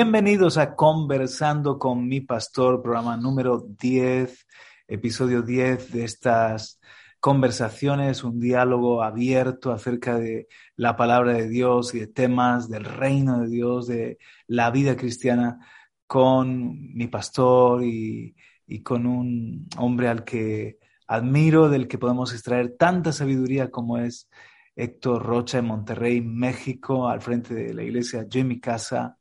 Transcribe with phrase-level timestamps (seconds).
[0.00, 4.46] Bienvenidos a Conversando con mi pastor, programa número 10,
[4.86, 6.78] episodio 10 de estas
[7.18, 13.40] conversaciones, un diálogo abierto acerca de la palabra de Dios y de temas del reino
[13.40, 15.58] de Dios, de la vida cristiana,
[16.06, 18.36] con mi pastor y,
[18.84, 20.78] con un hombre al que
[21.08, 24.30] admiro, del que podemos extraer tanta sabiduría como es
[24.76, 29.18] Héctor Rocha en Monterrey, México, al frente de la iglesia Yo casa.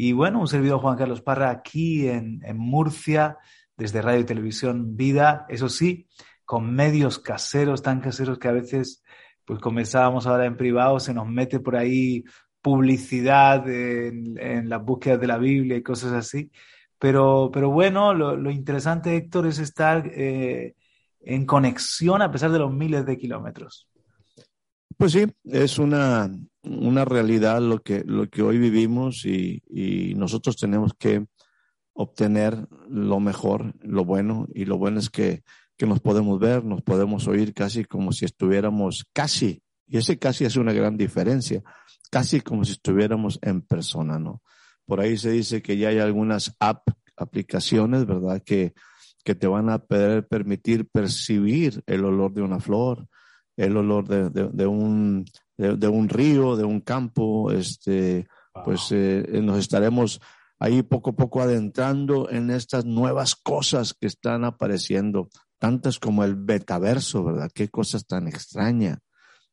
[0.00, 3.36] Y bueno, un servidor Juan Carlos Parra aquí en, Murcia,
[3.76, 6.06] desde Radio y Televisión Vida, eso sí,
[6.44, 9.02] con medios caseros, tan caseros que a veces,
[9.44, 12.22] pues comenzábamos ahora en privado, se nos mete por ahí
[12.62, 16.48] publicidad en, las búsquedas de la Biblia y cosas así.
[17.00, 20.76] Pero, pero bueno, lo, interesante, Héctor, es estar eh,
[21.22, 23.88] en conexión a pesar de los miles de kilómetros.
[24.96, 26.30] Pues sí, es una,
[26.68, 29.62] una realidad lo que, lo que hoy vivimos y,
[30.16, 31.26] nosotros tenemos que
[31.92, 35.42] obtener lo mejor, lo bueno, y lo bueno es que,
[35.76, 40.44] que nos podemos ver, nos podemos oír casi como si estuviéramos casi, y ese casi
[40.44, 41.62] es una gran diferencia,
[42.10, 44.42] casi como si estuviéramos en persona, ¿no?
[44.86, 48.42] Por ahí se dice que ya hay algunas app, aplicaciones, ¿verdad?
[48.44, 48.74] Que,
[49.24, 53.06] que te van a poder permitir percibir el olor de una flor,
[53.58, 55.26] el olor de, de, un,
[55.58, 58.28] de, un río, de un campo, este,
[58.64, 60.20] pues eh, nos estaremos
[60.60, 66.36] ahí poco a poco adentrando en estas nuevas cosas que están apareciendo, tantas como el
[66.36, 67.50] betaverso, ¿verdad?
[67.52, 68.98] Qué cosas tan extrañas,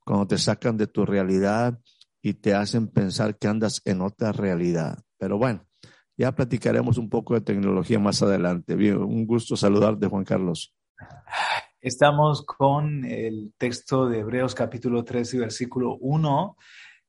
[0.06, 1.80] cuando te sacan de tu realidad
[2.22, 5.00] y te hacen pensar que andas en otra realidad.
[5.18, 5.66] Pero bueno,
[6.18, 8.76] ya platicaremos un poco de tecnología más adelante.
[8.76, 10.74] Bien, un gusto saludarte, Juan Carlos.
[11.86, 16.58] Estamos con el texto de Hebreos capítulo 3 y versículo 1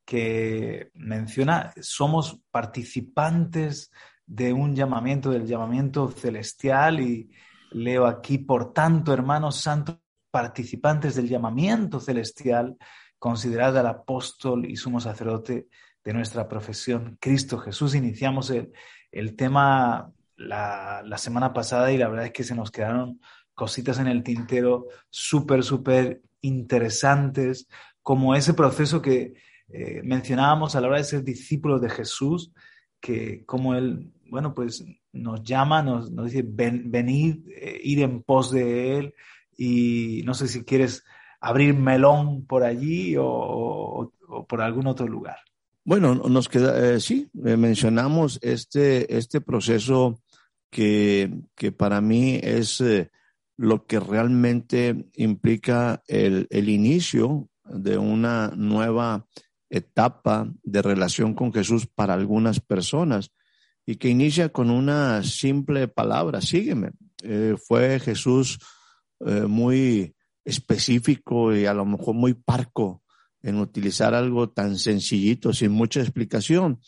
[0.04, 3.91] que menciona, somos participantes
[4.26, 7.31] de un llamamiento, del llamamiento celestial y
[7.70, 9.97] leo aquí, por tanto, hermanos santos,
[10.31, 12.76] participantes del llamamiento celestial,
[13.19, 15.69] considerad al apóstol y sumo sacerdote
[16.04, 17.94] de nuestra profesión, Cristo Jesús.
[17.94, 23.20] Iniciamos el, tema la, la semana pasada y la verdad es que se nos quedaron
[23.56, 27.67] cositas en el tintero súper, súper interesantes,
[28.03, 29.34] como ese proceso que
[29.69, 32.53] eh, mencionábamos a la hora de ser discípulos de Jesús,
[33.00, 38.99] que como Él, bueno, pues nos llama, nos, dice, venid, eh, ir en pos de
[38.99, 39.15] Él,
[39.56, 41.03] y no sé si quieres
[41.41, 44.12] abrir melón por allí o,
[44.47, 45.38] por algún otro lugar.
[45.83, 50.21] Bueno, nos queda, eh, sí, mencionamos este, este proceso
[50.69, 52.83] que, que para mí es
[53.56, 59.27] lo que realmente implica el, inicio de una nueva
[59.71, 63.31] etapa de relación con Jesús para algunas personas
[63.84, 66.91] y que inicia con una simple palabra, sígueme.
[67.22, 68.59] Eh, fue Jesús
[69.21, 73.03] eh, muy específico y a lo mejor muy parco
[73.43, 76.81] en utilizar algo tan sencillito, sin mucha explicación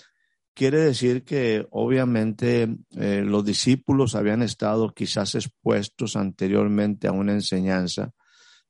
[0.59, 8.11] quiere decir que obviamente eh, los discípulos habían estado quizás expuestos anteriormente a una enseñanza.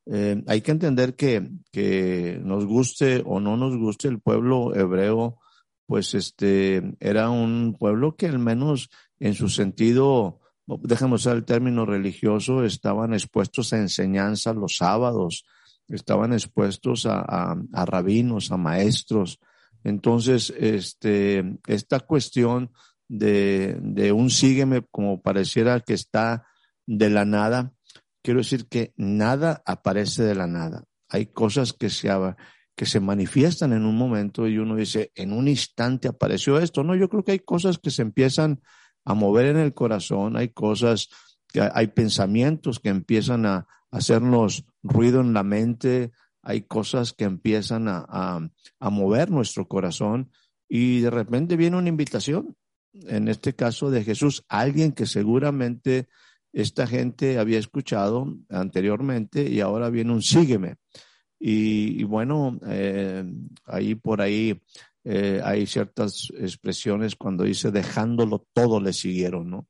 [0.04, 5.38] Eh, hay que entender que, que nos guste o no nos guste el pueblo hebreo,
[5.86, 11.86] pues este era un pueblo que al menos en su sentido, déjame usar el término
[11.86, 15.46] religioso, estaban expuestos a enseñanza los sábados,
[15.88, 19.40] estaban expuestos a, a rabinos, a maestros,
[19.88, 22.72] entonces, este, esta cuestión
[23.08, 26.46] de, de un sígueme como pareciera que está
[26.86, 27.72] de la nada,
[28.22, 30.84] quiero decir que nada aparece de la nada.
[31.08, 32.10] Hay cosas que se,
[32.76, 36.84] que se manifiestan en un momento y uno dice, en un instante apareció esto.
[36.84, 38.60] No, yo creo que hay cosas que se empiezan
[39.04, 41.08] a mover en el corazón, hay cosas,
[41.72, 46.12] hay pensamientos que empiezan a hacernos ruido en la mente,
[46.42, 48.50] hay cosas que empiezan a,
[48.80, 50.30] mover nuestro corazón
[50.68, 52.56] y de repente viene una invitación,
[52.92, 56.08] en este caso de Jesús, alguien que seguramente
[56.52, 60.76] esta gente había escuchado anteriormente y ahora viene un sígueme.
[61.40, 63.24] Y, bueno, eh,
[63.64, 64.60] ahí por ahí
[65.04, 69.68] eh, hay ciertas expresiones cuando dice dejándolo todo le siguieron, ¿no?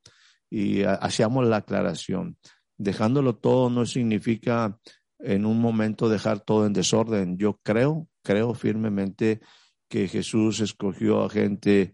[0.49, 2.37] Y hacíamos la aclaración.
[2.77, 4.79] Dejándolo todo no significa
[5.19, 7.37] en un momento dejar todo en desorden.
[7.37, 9.41] Yo creo, creo firmemente
[9.87, 11.91] que Jesús escogió a gente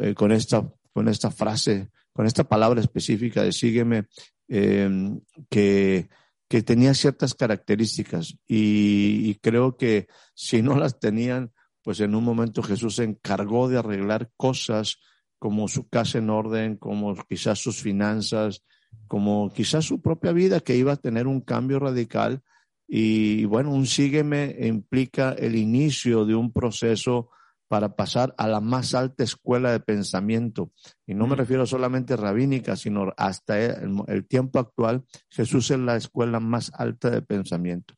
[0.00, 4.06] eh, con, esta, con esta frase, con esta palabra específica de sígueme,
[4.48, 6.08] em, que,
[6.48, 11.52] que tenía ciertas características y, creo que si no las tenían,
[11.82, 14.98] pues en un momento Jesús se encargó de arreglar cosas
[15.38, 18.64] como su casa en orden, como quizás sus finanzas,
[19.06, 22.42] como quizás su propia vida que iba a tener un cambio radical.
[22.90, 27.28] Y bueno, un sígueme implica el inicio de un proceso
[27.68, 30.72] para pasar a la más alta escuela de pensamiento.
[31.06, 31.38] Y no me mm.
[31.38, 37.20] refiero solamente rabínica, sino hasta el, tiempo actual, Jesús es la escuela más alta de
[37.20, 37.94] pensamiento.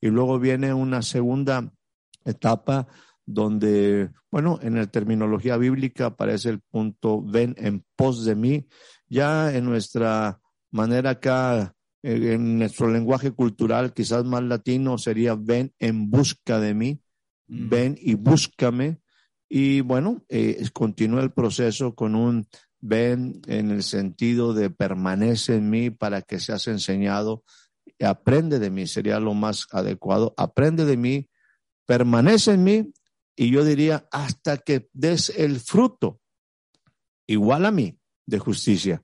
[0.00, 1.70] Y luego viene una segunda
[2.24, 2.88] etapa
[3.26, 8.66] donde, bueno, en la terminología bíblica aparece el punto ven en pos de mí.
[9.06, 10.40] Ya en nuestra
[10.70, 17.00] manera acá, en nuestro lenguaje cultural, quizás más latino, sería ven en busca de mí,
[17.48, 17.68] mm.
[17.68, 19.00] ven y búscame.
[19.48, 22.46] Y bueno, eh, continúa el proceso con un
[22.80, 27.44] ven en el sentido de permanece en mí para que seas enseñado,
[28.00, 31.28] aprende de mí, sería lo más adecuado, aprende de mí,
[31.86, 32.92] permanece en mí
[33.36, 36.20] y yo diría hasta que des el fruto
[37.26, 39.02] igual a mí de justicia.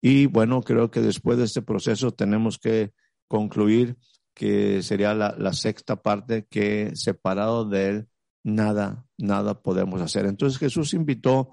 [0.00, 2.92] Y bueno, creo que después de este proceso tenemos que
[3.26, 3.96] concluir
[4.34, 8.08] que sería la, sexta parte que separado de él
[8.44, 10.26] nada, nada podemos hacer.
[10.26, 11.50] Entonces Jesús invitó,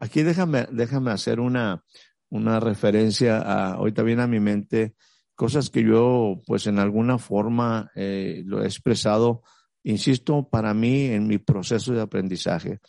[0.00, 1.84] aquí déjame, déjame hacer una,
[2.30, 4.94] una referencia a, ahorita viene a mi mente,
[5.34, 9.42] cosas que yo pues en alguna forma eh, lo he expresado,
[9.82, 12.80] insisto, para mí en mi proceso de aprendizaje.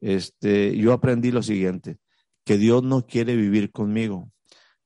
[0.00, 1.96] Este, yo aprendí lo siguiente,
[2.46, 4.30] que Dios no quiere vivir conmigo.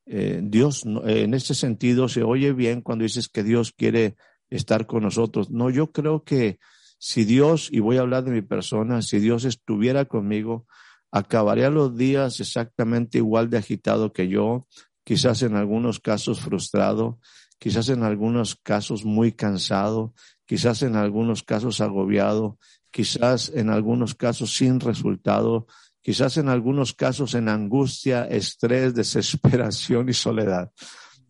[0.06, 4.16] Eh, Dios, en este sentido, se oye bien cuando dices que Dios quiere
[4.48, 5.50] estar con nosotros.
[5.50, 6.58] No, yo creo que
[6.98, 10.66] si Dios, y voy a hablar de mi persona, si Dios estuviera conmigo,
[11.12, 14.66] acabaría los días exactamente igual de agitado que yo,
[15.04, 17.20] quizás en algunos casos frustrado,
[17.58, 20.14] quizás en algunos casos muy cansado,
[20.46, 22.58] quizás en algunos casos agobiado,
[22.90, 25.66] quizás en algunos casos sin resultado,
[26.02, 30.70] quizás en algunos casos en angustia, estrés, desesperación y soledad.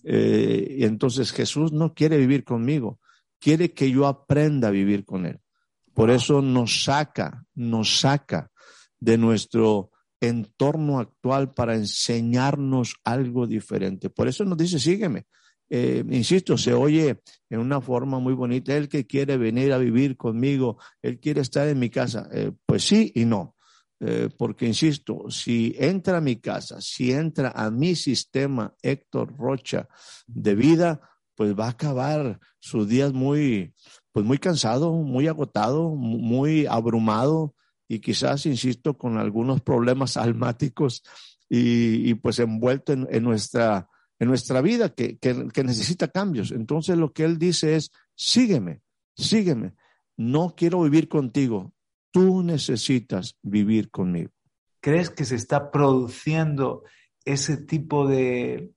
[0.04, 3.00] Eh, y entonces Jesús no quiere vivir conmigo,
[3.38, 5.40] quiere que yo aprenda a vivir con Él.
[5.94, 8.50] Por eso nos saca, nos saca
[8.98, 9.90] de nuestro
[10.20, 14.10] entorno actual para enseñarnos algo diferente.
[14.10, 15.26] Por eso nos dice, sígueme.
[15.72, 20.16] Eh, insisto, se oye en una forma muy bonita, él que quiere venir a vivir
[20.16, 22.28] conmigo, él quiere estar en mi casa.
[22.32, 23.54] Eh, pues sí y no,
[24.00, 29.88] eh, porque insisto, si entra a mi casa, si entra a mi sistema Héctor Rocha
[30.26, 31.00] de vida,
[31.34, 33.74] pues va a acabar sus días muy,
[34.12, 37.54] pues muy cansado, muy agotado, muy abrumado
[37.88, 41.02] y quizás, insisto, con algunos problemas almáticos
[41.48, 43.88] y, pues envuelto en, nuestra,
[44.18, 46.52] en nuestra vida que, que, necesita cambios.
[46.52, 48.82] Entonces lo que él dice es, sígueme,
[49.16, 49.74] sígueme.
[50.16, 51.74] No quiero vivir contigo.
[52.10, 54.30] Tú necesitas vivir conmigo.
[54.80, 56.84] ¿Crees que se está produciendo
[57.24, 58.72] ese tipo de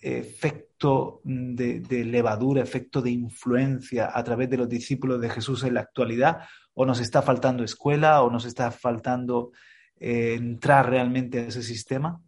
[0.00, 0.66] efecto?
[0.78, 6.40] de, levadura, efecto de influencia a través de los discípulos de Jesús en la actualidad?
[6.74, 9.52] ¿O nos está faltando escuela o nos está faltando
[9.98, 12.20] eh, entrar realmente a ese sistema?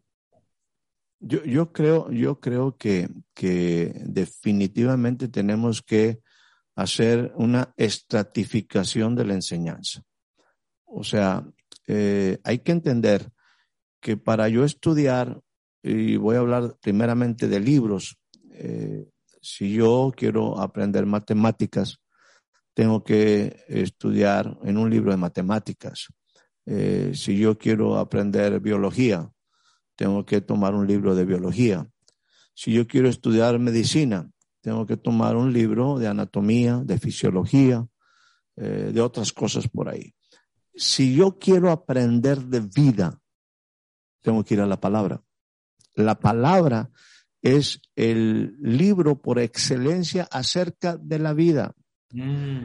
[1.21, 6.21] Yo, yo creo, yo creo que, que definitivamente tenemos que
[6.77, 10.03] hacer una estratificación de la enseñanza.
[10.89, 11.47] O sea,
[11.87, 13.31] eh, hay que entender
[14.01, 15.41] que para yo estudiar,
[15.83, 18.19] y voy a hablar primeramente de libros,
[18.53, 19.09] eh,
[19.41, 21.99] si yo quiero aprender matemáticas,
[22.75, 26.09] tengo que estudiar en un libro de matemáticas.
[26.65, 29.31] Eh, si yo quiero aprender biología,
[29.95, 31.89] tengo que tomar un libro de biología.
[32.55, 34.31] Si yo quiero estudiar medicina,
[34.63, 37.87] tengo que tomar un libro de anatomía, de fisiología,
[38.57, 40.13] de otras cosas por ahí.
[40.79, 43.21] Si yo quiero aprender de vida,
[44.23, 45.23] tengo que ir a la palabra.
[45.95, 46.91] La palabra
[47.43, 51.75] es el libro por excelencia acerca de la vida.
[52.13, 52.65] Mm.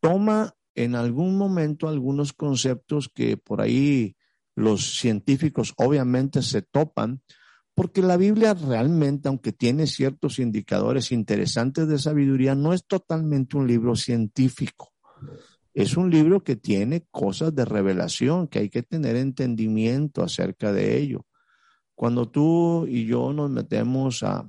[0.00, 4.16] Toma en algún momento algunos conceptos que por ahí
[4.56, 7.22] los científicos obviamente se topan,
[7.74, 13.66] porque la Biblia realmente, aunque tiene ciertos indicadores interesantes de sabiduría, no es totalmente un
[13.66, 14.92] libro científico.
[15.74, 20.96] Es un libro que tiene cosas de revelación, que hay que tener entendimiento acerca de
[20.96, 21.26] ello.
[21.96, 24.46] Cuando tú y yo nos metemos a,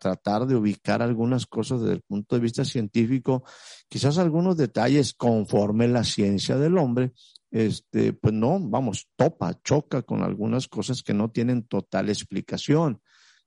[0.00, 3.44] tratar de ubicar algunas cosas desde el punto de vista científico,
[3.88, 7.12] quizás algunos detalles conforme la ciencia del hombre,
[7.50, 13.00] este, pues no, vamos, topa, choca con algunas cosas que no tienen total explicación.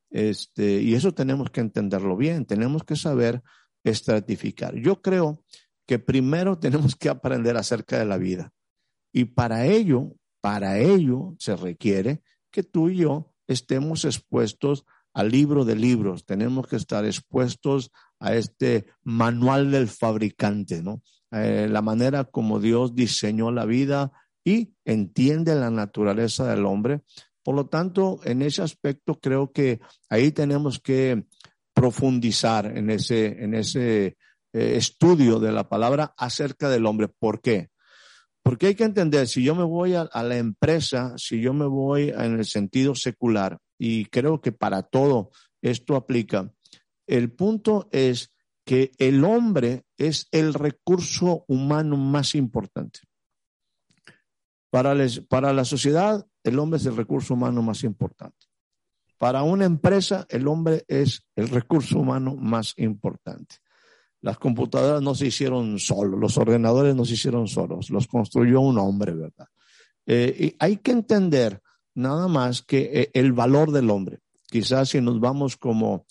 [0.09, 3.41] Este, y eso tenemos que entenderlo bien, tenemos que saber
[3.83, 4.75] estratificar.
[4.75, 5.43] Yo creo
[5.85, 8.51] que primero tenemos que aprender acerca de la vida.
[9.13, 15.63] Y para ello, para ello se requiere que tú y yo estemos expuestos al libro
[15.63, 21.01] de libros, tenemos que estar expuestos a este manual del fabricante, ¿no?
[21.31, 24.11] Eh, la manera como Dios diseñó la vida
[24.43, 27.01] y entiende la naturaleza del hombre.
[27.43, 31.25] Por lo tanto, en ese aspecto creo que ahí tenemos que
[31.73, 34.17] profundizar en ese, en ese
[34.55, 37.09] eh, estudio de la palabra acerca del hombre.
[37.09, 37.71] ¿Por qué?
[38.41, 42.09] Porque hay que entender, si yo me voy a, la empresa, si yo me voy
[42.09, 45.31] en el sentido secular, y creo que para todo
[45.61, 46.53] esto aplica,
[47.05, 48.31] el punto es
[48.63, 52.99] que el hombre es el recurso humano más importante.
[54.69, 54.95] Para,
[55.27, 58.45] para la sociedad, el hombre es el recurso humano más importante.
[59.17, 63.57] Para una empresa, el hombre es el recurso humano más importante.
[64.21, 68.77] Las computadoras no se hicieron solos, los ordenadores no se hicieron solos, los construyó un
[68.79, 69.47] hombre, ¿verdad?
[70.05, 71.61] Eh, y hay que entender
[71.93, 74.19] nada más que eh, el valor del hombre.
[74.47, 76.05] Quizás si nos vamos como,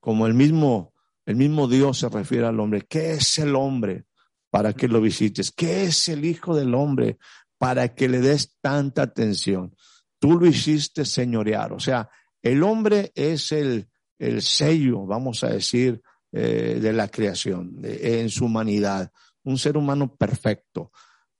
[0.00, 0.92] como el mismo
[1.28, 2.86] el mismo Dios se refiere al hombre.
[2.88, 4.06] ¿Qué es el hombre
[4.48, 5.50] para que lo visites?
[5.50, 7.18] ¿Qué es el Hijo del Hombre
[7.58, 9.76] para que le des tanta atención?
[10.18, 11.74] Tú lo hiciste señorear.
[11.74, 12.08] O sea,
[12.40, 16.00] el hombre es el, el sello, vamos a decir,
[16.32, 19.10] eh, de la creación, en su humanidad.
[19.44, 20.90] Un ser humano perfecto,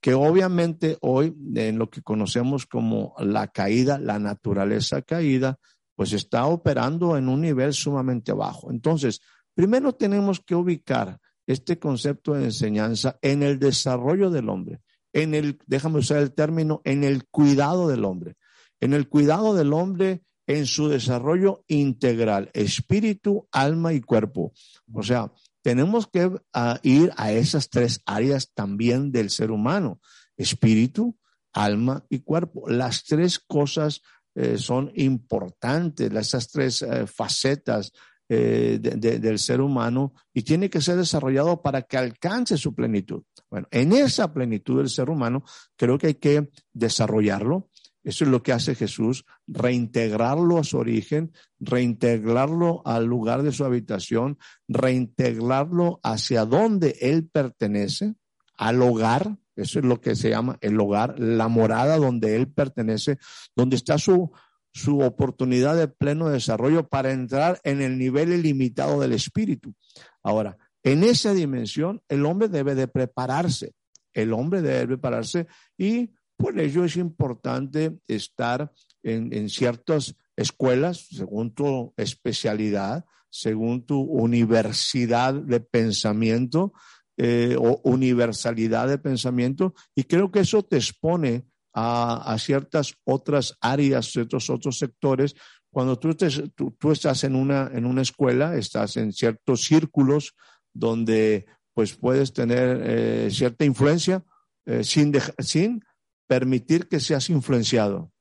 [0.01, 5.59] que obviamente hoy, en lo que conocemos como la caída, la naturaleza caída,
[5.95, 8.71] pues está operando en un nivel sumamente bajo.
[8.71, 9.21] Entonces,
[9.59, 15.59] Primero tenemos que ubicar este concepto de enseñanza en el desarrollo del hombre, en el,
[15.67, 18.37] déjame usar el término, en el cuidado del hombre,
[18.79, 24.53] en el cuidado del hombre en su desarrollo integral, espíritu, alma y cuerpo.
[24.93, 25.31] O sea,
[25.63, 30.01] tenemos que ah, ir a esas tres áreas también del ser humano,
[30.39, 31.17] espíritu,
[31.53, 32.69] alma y cuerpo.
[32.69, 34.01] Las tres cosas
[34.35, 37.93] eh, son importantes, esas tres eh, facetas
[38.31, 43.23] eh, del ser humano y tiene que ser desarrollado para que alcance su plenitud.
[43.51, 45.45] Bueno, en esa plenitud del ser humano
[45.77, 47.68] creo que hay que desarrollarlo.
[48.05, 53.65] Eso es lo que hace Jesús, reintegrarlo a su origen, reintegrarlo al lugar de su
[53.65, 54.39] habitación,
[54.69, 58.15] reintegrarlo hacia donde él pertenece,
[58.57, 63.19] al hogar, eso es lo que se llama el hogar, la morada donde él pertenece,
[63.55, 64.33] donde está su,
[64.73, 69.75] su oportunidad de pleno desarrollo para entrar en el nivel ilimitado del espíritu.
[70.23, 73.75] Ahora, en esa dimensión, el hombre debe de prepararse.
[74.13, 81.93] El hombre debe prepararse y por ello es importante estar en, ciertas escuelas, según tu
[81.97, 86.73] especialidad, según tu universidad de pensamiento
[87.17, 94.07] eh, o universalidad de pensamiento, y creo que eso te expone a, ciertas otras áreas,
[94.13, 95.35] ciertos otros sectores.
[95.71, 100.35] Cuando tú, tú, estás en una, en una escuela, estás en ciertos círculos
[100.73, 104.25] donde pues puedes tener eh, cierta influencia
[104.67, 105.81] eh, sin, sin
[106.29, 108.13] permitir que seas influenciado.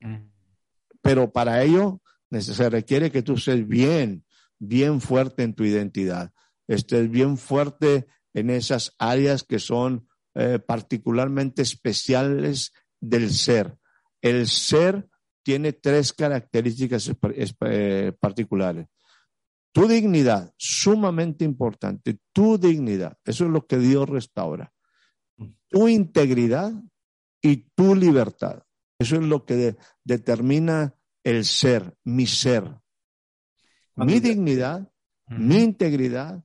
[0.00, 0.30] Mm.
[1.02, 4.24] Pero para ello se requiere que tú estés bien,
[4.58, 6.32] bien fuerte en tu identidad,
[6.68, 13.76] estés bien fuerte en esas áreas que son eh, particularmente especiales del ser.
[14.22, 15.08] El ser
[15.42, 18.86] tiene tres características eh, particulares.
[19.72, 24.72] Tu dignidad, sumamente importante, tu dignidad, eso es lo que Dios restaura.
[25.68, 26.72] Tu integridad
[27.42, 28.62] y tu libertad,
[28.98, 30.94] eso es lo que determina
[31.24, 32.64] el ser, mi ser.
[33.96, 34.90] Mi dignidad,
[35.28, 36.42] mi integridad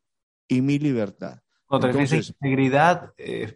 [0.47, 1.41] y mi libertad.
[1.65, 3.55] Cuando integridad, eh,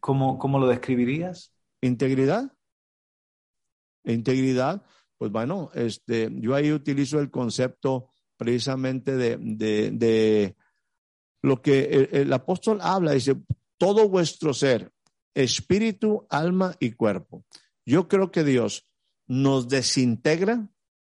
[0.00, 1.52] ¿cómo lo describirías?
[1.80, 2.52] Integridad.
[4.04, 4.82] Integridad,
[5.18, 10.56] pues bueno, este, yo ahí utilizo el concepto precisamente de, de,
[11.42, 13.36] lo que el, apóstol habla, dice,
[13.78, 14.91] todo vuestro ser,
[15.34, 17.44] espíritu, alma y cuerpo.
[17.84, 18.86] Yo creo que Dios
[19.26, 20.68] nos desintegra,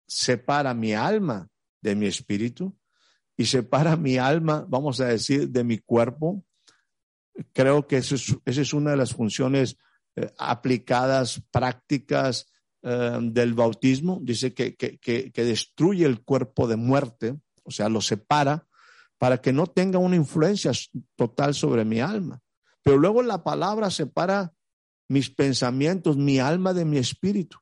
[0.07, 1.49] separa mi alma
[1.81, 2.77] de mi espíritu
[3.35, 6.45] y separa mi alma, vamos a decir, de mi cuerpo.
[7.51, 8.15] Creo que esa
[8.45, 9.77] es una de las funciones
[10.15, 12.45] eh, aplicadas prácticas
[12.83, 18.67] eh, del bautismo, dice que, que, destruye el cuerpo de muerte, o sea, lo separa
[19.17, 20.71] para que no tenga una influencia
[21.15, 22.41] total sobre mi alma.
[22.83, 24.53] Pero luego la palabra separa
[25.09, 27.57] mis pensamientos, mi alma de mi espíritu.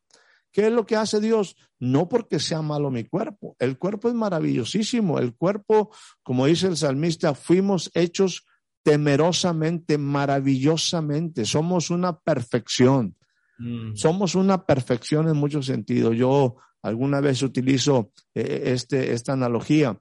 [0.51, 1.55] ¿Qué es lo que hace Dios?
[1.79, 3.55] No porque sea malo mi cuerpo.
[3.59, 5.19] El cuerpo es maravillosísimo.
[5.19, 5.91] El cuerpo,
[6.23, 8.45] como dice el salmista, fuimos hechos
[8.83, 11.45] temerosamente, maravillosamente.
[11.45, 13.15] Somos una perfección.
[13.59, 13.95] Mm.
[13.95, 16.17] Somos una perfección en muchos sentidos.
[16.17, 19.97] Yo alguna vez utilizo eh, este, esta analogía.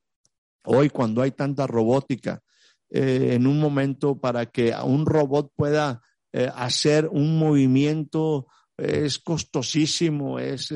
[0.64, 2.42] Hoy cuando hay tanta robótica,
[2.90, 10.38] eh, en un momento para que un robot pueda eh, hacer un movimiento es costosísimo,
[10.38, 10.72] es,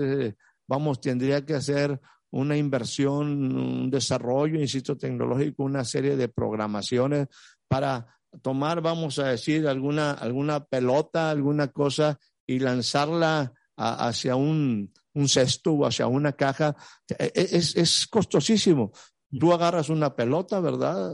[0.68, 1.98] vamos, tendría que hacer
[2.34, 7.28] una inversión, un desarrollo, insisto, tecnológico, una serie de programaciones
[7.66, 8.06] para
[8.42, 15.72] tomar, vamos a decir, alguna, alguna pelota, alguna cosa y lanzarla hacia un, un cesto
[15.72, 16.74] o hacia una caja.
[17.08, 18.92] E, e, es, es costosísimo.
[19.38, 21.12] Tú agarras una pelota, ¿verdad?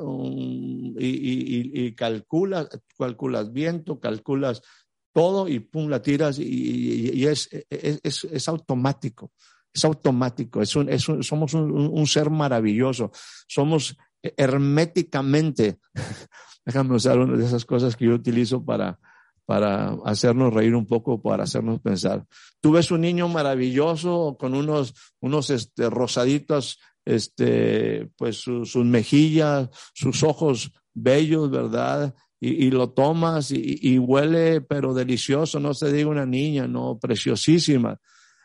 [0.98, 4.62] y, calculas, calculas viento, calculas
[5.12, 9.32] todo y pum, la tiras y, es, es, es, automático.
[9.72, 10.62] Es automático.
[10.62, 13.10] Es un, es somos un, un, ser maravilloso.
[13.46, 15.78] Somos herméticamente,
[16.64, 18.98] déjame usar una de esas cosas que yo utilizo para,
[19.46, 22.24] para hacernos reír un poco, para hacernos pensar.
[22.60, 26.78] Tú ves un niño maravilloso con unos, unos este, rosaditos,
[27.16, 32.14] este, pues sus mejillas, sus ojos bellos, ¿verdad?
[32.42, 37.98] Y, lo tomas y, huele, pero delicioso, no se diga una niña, no, preciosísima.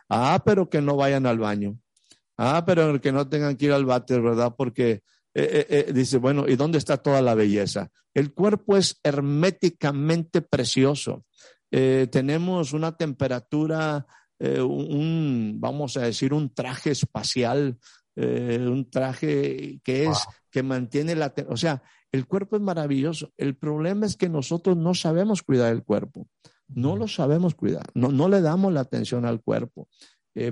[0.10, 1.80] Ah, pero que no vayan al baño.
[2.38, 4.54] Ah, pero que no tengan que ir al váter, ¿verdad?
[4.58, 5.02] Porque
[5.34, 7.90] eh, eh, eh, dice, bueno, ¿y dónde está toda la belleza?
[8.14, 11.26] El cuerpo es herméticamente precioso.
[11.70, 14.06] tenemos una temperatura,
[14.40, 17.78] un, vamos a decir, un traje espacial,
[18.16, 23.32] un traje que es, que mantiene la, o sea, el cuerpo es maravilloso.
[23.38, 26.28] El problema es que nosotros no sabemos cuidar el cuerpo.
[26.68, 27.86] No lo sabemos cuidar.
[27.94, 29.90] No, no le damos la atención al cuerpo.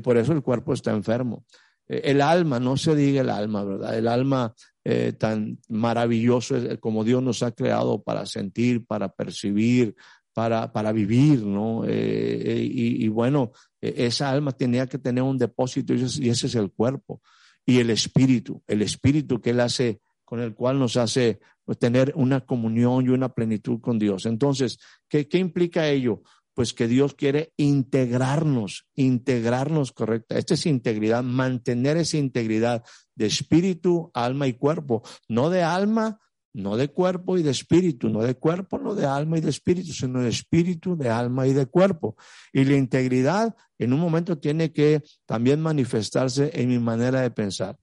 [0.04, 1.46] por eso el cuerpo está enfermo.
[1.88, 3.98] el alma, no se diga el alma, ¿verdad?
[3.98, 4.54] El alma
[4.86, 9.96] eh, tan maravilloso como Dios nos ha creado para sentir, para percibir,
[10.34, 11.86] para, para vivir, ¿no?
[11.86, 16.70] Eh, eh, y, bueno, esa alma tenía que tener un depósito y ese, es el
[16.72, 17.22] cuerpo.
[17.66, 22.14] Y el espíritu, el espíritu que Él hace, con el cual nos hace pues, tener
[22.16, 24.26] una comunión y una plenitud con Dios.
[24.26, 26.24] Entonces, ¿qué, qué implica ello?
[26.54, 30.38] pues que Dios quiere integrarnos, integrarnos correcta.
[30.38, 32.84] Esta es integridad, mantener esa integridad
[33.16, 36.20] de espíritu, alma y cuerpo, no de alma,
[36.54, 39.92] no de cuerpo y de espíritu, no de cuerpo, no de alma y de espíritu,
[39.92, 42.16] sino de espíritu, de alma y de cuerpo.
[42.52, 47.78] Y la integridad en un momento tiene que también manifestarse en mi manera de pensar.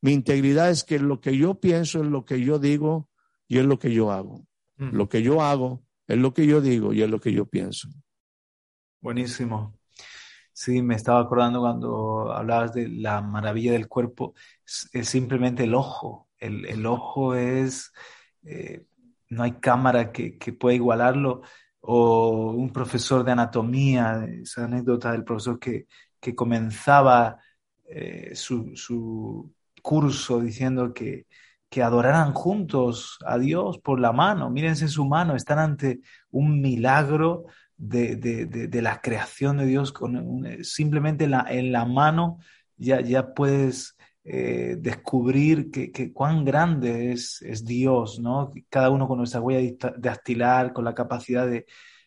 [0.00, 3.08] Mi integridad es que lo que yo pienso es lo que yo digo
[3.46, 4.46] y es lo que yo hago.
[4.76, 4.94] Mm.
[4.94, 7.88] Lo que yo hago es lo que yo digo y es lo que yo pienso.
[9.00, 9.78] Buenísimo.
[10.52, 16.27] Sí, me estaba acordando cuando hablabas de la maravilla del cuerpo, es, simplemente el ojo.
[16.38, 17.92] El, ojo es,
[18.44, 18.84] eh,
[19.28, 21.42] no hay cámara que, pueda igualarlo.
[21.80, 25.86] O un profesor de anatomía, esa anécdota del profesor que,
[26.20, 27.38] que comenzaba
[27.86, 31.26] eh, su, su, curso diciendo que,
[31.68, 34.50] que adoraran juntos a Dios por la mano.
[34.50, 37.44] Mírense su mano, están ante un milagro
[37.76, 42.38] de, de, la creación de Dios, con simplemente en la, en la mano
[42.76, 43.96] ya, ya puedes
[44.30, 48.52] eh, descubrir que, cuán grande es, es, Dios, ¿no?
[48.68, 51.64] Cada uno con nuestra huella dactilar, con la capacidad de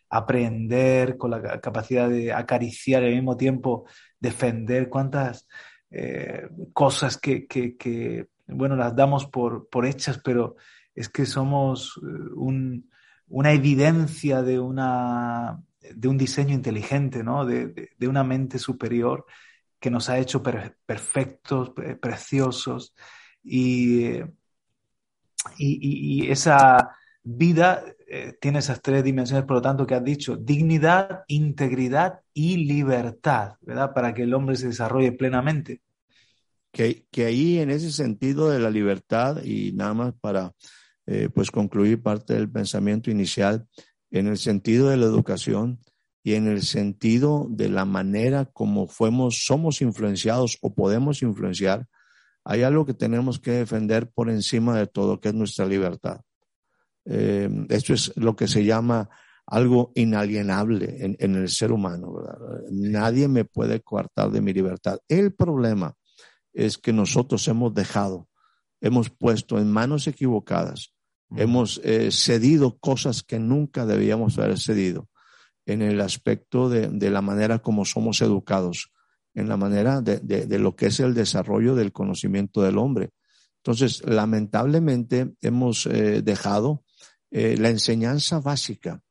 [0.08, 3.86] aprender, con la capacidad de acariciar y al mismo tiempo
[4.20, 5.48] defender, cuántas
[5.90, 10.58] eh, cosas que, que, bueno, las damos por, por hechas, pero
[10.94, 12.88] es que somos eh, un,
[13.30, 17.48] una evidencia de, una, de un diseño inteligente, ¿no?
[17.48, 19.26] de, una mente superior
[19.82, 22.94] que nos ha hecho perfectos, preciosos.
[23.44, 24.20] Y,
[25.58, 26.92] y, esa
[27.24, 32.58] vida eh, tiene esas tres dimensiones, por lo tanto, que has dicho, dignidad, integridad y
[32.58, 33.92] libertad, ¿verdad?
[33.94, 35.82] Para que el hombre se desarrolle plenamente.
[36.72, 40.54] Que, que ahí, en ese sentido de la libertad, y nada más para
[41.08, 43.68] eh, pues concluir parte del pensamiento inicial
[44.12, 45.80] en el sentido de la educación
[46.24, 51.88] y en el sentido de la manera como fuimos, somos influenciados o podemos influenciar,
[52.44, 56.22] hay algo que tenemos que defender por encima de todo, que es nuestra libertad.
[57.06, 59.10] Eh, esto es lo que se llama
[59.46, 62.14] algo inalienable en, en el ser humano.
[62.72, 65.00] Nadie me puede coartar de mi libertad.
[65.08, 65.96] El problema
[66.54, 68.28] es que nosotros hemos dejado,
[68.80, 70.94] hemos puesto en manos equivocadas
[71.36, 75.08] Hemos eh, cedido cosas que nunca debíamos haber cedido
[75.66, 78.92] en el aspecto de, de la manera como somos educados,
[79.34, 83.12] en la manera de, de, lo que es el desarrollo del conocimiento del hombre.
[83.58, 86.84] Entonces, lamentablemente hemos eh, dejado
[87.30, 89.02] eh, la enseñanza básica,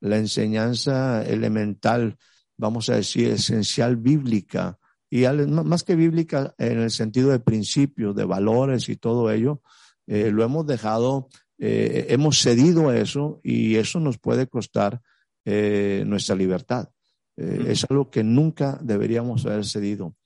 [0.00, 2.16] la enseñanza elemental
[2.60, 8.24] vamos a decir, esencial bíblica, y más que bíblica en el sentido de principios, de
[8.24, 9.62] valores y todo ello,
[10.08, 11.28] eh, lo hemos dejado,
[11.60, 15.00] hemos cedido a eso y eso nos puede costar
[15.44, 16.88] eh, nuestra libertad.
[17.36, 20.16] Es algo que nunca deberíamos haber cedido.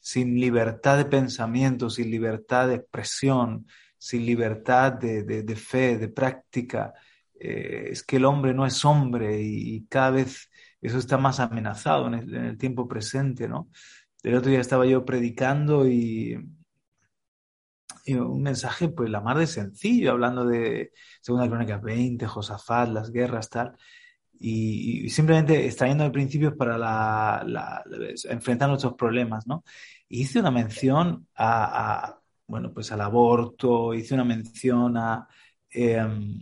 [0.00, 6.92] Sin libertad de pensamiento, sin libertad de expresión, sin libertad de, fe, de práctica,
[7.38, 12.14] es que el hombre no es hombre y, cada vez eso está más amenazado en
[12.14, 13.70] el, tiempo presente, ¿no?
[14.24, 16.36] El otro día estaba yo predicando y,
[18.08, 23.48] un mensaje, pues la más de sencillo, hablando de Segunda Crónica 20, Josafat, las guerras,
[23.48, 23.76] tal,
[24.38, 27.84] y, simplemente extrayendo de principios para la,
[28.28, 29.64] enfrentar nuestros problemas, ¿no?
[30.08, 35.28] Y hice una mención a, bueno, pues al aborto, hice una mención a,
[35.70, 36.38] em,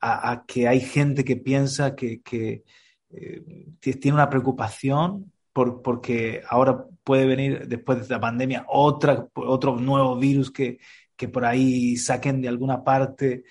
[0.00, 2.64] a, que hay gente que piensa que, que
[3.10, 3.42] eh,
[3.80, 10.16] tiene una preocupación por, porque ahora puede venir después de la pandemia otra, otro nuevo
[10.16, 10.80] virus que,
[11.14, 13.44] que por ahí saquen de alguna parte.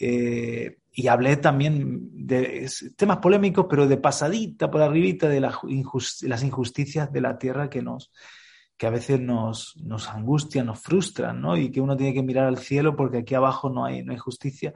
[0.00, 7.12] Eh, y hablé también de temas polémicos, pero de pasadita, por arribita, de las injusticias
[7.12, 8.10] de la tierra que nos
[8.76, 11.56] que a veces nos, nos angustian, nos frustran, ¿no?
[11.56, 14.18] Y que uno tiene que mirar al cielo porque aquí abajo no hay, no hay
[14.18, 14.74] justicia.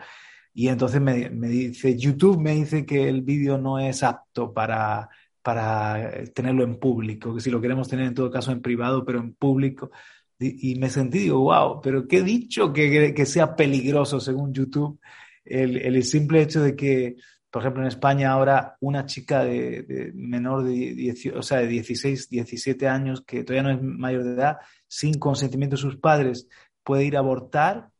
[0.54, 5.10] Y entonces me, me dice, YouTube me dice que el vídeo no es apto para,
[5.42, 9.20] para tenerlo en público, que si lo queremos tener en todo caso en privado, pero
[9.20, 9.90] en público.
[10.38, 14.98] Y, me sentí, digo, wow, pero qué dicho que, que sea peligroso según YouTube
[15.44, 17.16] el, el, simple hecho de que,
[17.50, 22.88] por ejemplo, en España ahora una chica de, menor de, o sea, de 16, 17
[22.88, 26.48] años, que todavía no es mayor de edad, sin consentimiento de sus padres,
[26.82, 27.90] puede ir a abortar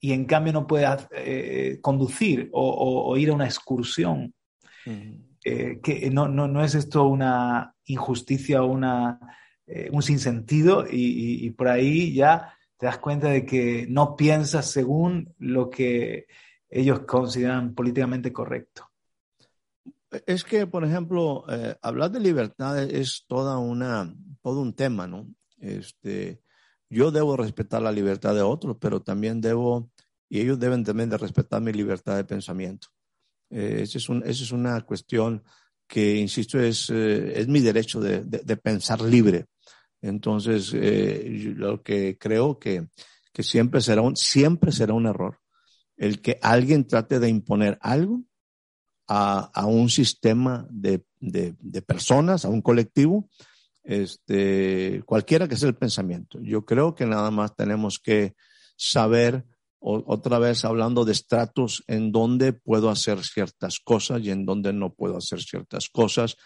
[0.00, 4.34] y en cambio no puede eh, conducir o, ir a una excursión.
[5.42, 9.18] Eh, que no, no, no, es esto una injusticia o una,
[9.66, 14.70] eh, un sinsentido y, y, por ahí ya te das cuenta de que no piensas
[14.70, 16.26] según lo que
[16.68, 18.90] ellos consideran políticamente correcto.
[20.26, 21.44] Es que, por ejemplo,
[21.82, 25.28] hablar de libertad es toda una, todo un tema, ¿no?
[25.58, 26.42] Este,
[26.88, 29.90] yo debo respetar la libertad de otros, pero también debo,
[30.28, 32.88] y ellos deben también de respetar mi libertad de pensamiento.
[33.50, 35.42] Eh, esa, es es una cuestión
[35.86, 39.46] que, insisto, es, eh, es mi derecho de, de, pensar libre.
[40.00, 42.86] Entonces, eh, lo que creo que,
[43.32, 45.40] que siempre, será un, siempre será un error
[46.00, 48.22] el que alguien trate de imponer algo
[49.06, 53.28] a, a un sistema de, de, de, personas, a un colectivo,
[53.84, 56.40] este, cualquiera que sea el pensamiento.
[56.40, 58.34] Yo creo que nada más tenemos que
[58.76, 59.44] saber,
[59.80, 64.92] otra vez hablando de estratos, en dónde puedo hacer ciertas cosas y en dónde no
[64.92, 66.36] puedo hacer ciertas cosas.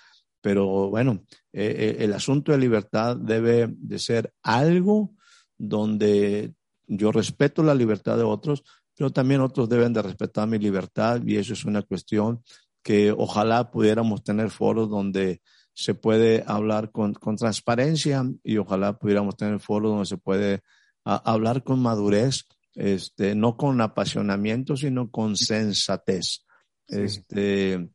[0.40, 5.14] Pero bueno, eh, eh, el asunto de libertad debe de ser algo
[5.58, 6.54] donde
[6.86, 8.62] yo respeto la libertad de otros,
[8.96, 12.42] pero también otros deben de respetar mi libertad y eso es una cuestión
[12.82, 15.40] que ojalá pudiéramos tener foros donde
[15.72, 20.60] se puede hablar con, con transparencia y ojalá pudiéramos tener foros donde se puede
[21.04, 26.44] hablar con madurez, este, no con apasionamiento, sino con sensatez.
[26.88, 27.88] Este,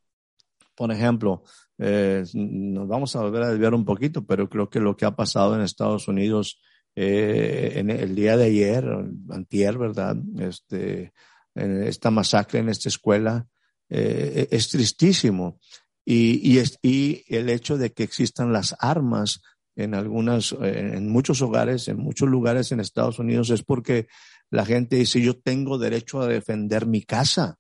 [0.76, 1.44] por ejemplo,
[1.78, 5.16] eh, nos vamos a volver a desviar un poquito, pero creo que lo que ha
[5.16, 6.62] pasado en Estados Unidos
[6.96, 8.86] eh, en el día de ayer,
[9.30, 10.18] antier, ¿verdad?
[10.40, 11.14] Este,
[11.56, 13.48] esta masacre en esta escuela
[13.90, 15.60] eh, es tristísimo
[16.06, 19.42] y, y, y el hecho de que existan las armas
[19.76, 24.08] en algunas, en muchos hogares, en muchos lugares en Estados Unidos es porque
[24.52, 27.58] la gente dice yo tengo derecho a defender mi casa,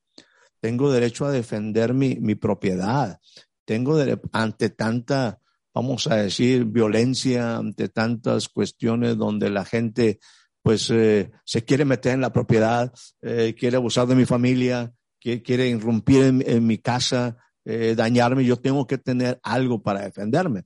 [0.60, 3.20] tengo derecho a defender mi, mi propiedad,
[3.66, 5.40] tengo de, ante tanta,
[5.74, 10.20] vamos a decir, violencia, ante tantas cuestiones donde la gente
[10.62, 15.42] pues eh, se quiere meter en la propiedad, eh, quiere abusar de mi familia, quiere,
[15.42, 20.66] quiere irrumpir en mi casa, eh, dañarme, yo tengo que tener algo para defenderme.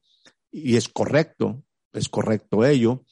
[0.51, 3.03] Y es correcto, es correcto ello,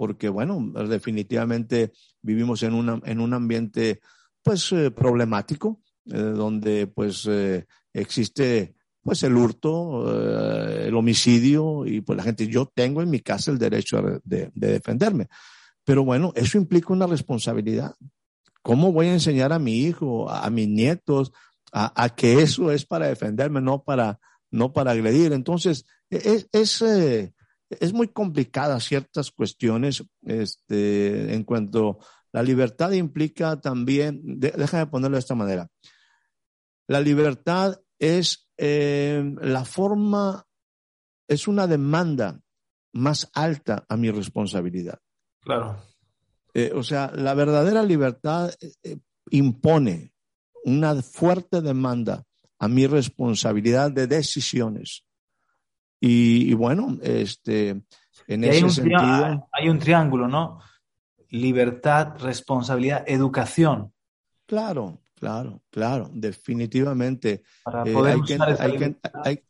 [0.00, 4.00] porque bueno, definitivamente vivimos en, una, en un ambiente
[4.42, 7.28] pues eh, problemático, donde pues
[7.92, 13.50] existe pues el hurto, el homicidio y pues la gente, yo tengo en mi casa
[13.50, 15.28] el derecho de, de, defenderme.
[15.84, 17.94] Pero bueno, eso implica una responsabilidad.
[18.62, 21.30] ¿Cómo voy a enseñar a mi hijo, a mis nietos,
[21.72, 24.18] a, que eso es para defenderme, no para,
[24.50, 25.34] no para agredir.
[25.34, 27.34] Entonces, es, es, eh,
[27.70, 31.98] es muy complicada ciertas cuestiones este, en cuanto
[32.32, 35.68] la libertad implica también, déjame ponerlo de esta manera,
[36.88, 40.44] la libertad es eh, la forma,
[41.28, 42.40] es una demanda
[42.92, 44.98] más alta a mi responsabilidad.
[45.40, 45.76] Claro.
[46.54, 48.52] Eh, o sea, la verdadera libertad
[48.82, 48.98] eh,
[49.30, 50.12] impone
[50.64, 52.24] una fuerte demanda
[52.58, 55.04] a mi responsabilidad de decisiones.
[56.00, 57.82] Y, bueno, este,
[58.26, 59.48] en ese sentido.
[59.52, 60.60] Hay un triángulo, ¿no?
[61.28, 63.92] Libertad, responsabilidad, educación.
[64.46, 67.42] Claro, claro, claro, definitivamente.
[67.84, 68.96] Eh, hay, que,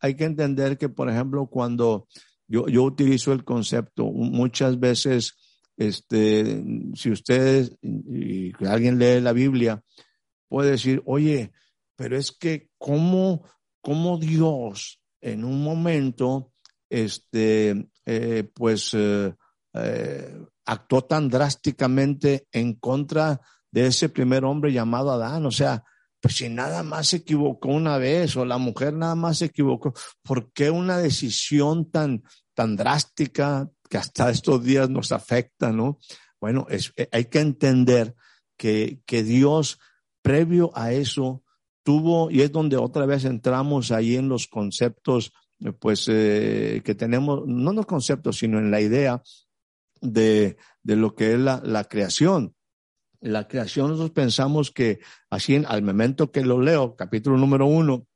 [0.00, 2.08] hay, que, entender que, por ejemplo, cuando
[2.48, 5.36] yo, yo utilizo el concepto, muchas veces,
[5.76, 9.82] este, si ustedes y alguien lee la Biblia,
[10.48, 11.52] puede decir, oye,
[11.96, 13.44] pero es que cómo,
[13.80, 16.52] cómo Dios en un momento,
[16.88, 19.34] este, eh, pues, eh,
[19.74, 25.46] eh, actuó tan drásticamente en contra de ese primer hombre llamado Adán.
[25.46, 25.84] O sea,
[26.20, 29.94] pues si nada más se equivocó una vez o la mujer nada más se equivocó,
[30.22, 32.22] ¿por qué una decisión tan,
[32.54, 35.98] tan drástica que hasta estos días nos afecta, no?
[36.40, 36.66] Bueno,
[37.12, 38.14] hay que entender
[38.56, 39.78] que, que Dios
[40.22, 41.42] previo a eso
[41.90, 46.94] tuvo, y es donde otra vez entramos ahí en los conceptos, eh, pues eh, que
[46.94, 49.20] tenemos, no los conceptos, sino en la idea
[50.00, 52.54] de, de lo que es la, la creación.
[53.20, 55.00] La creación, nosotros pensamos que
[55.30, 58.06] así en, al momento que lo leo, capítulo número uno,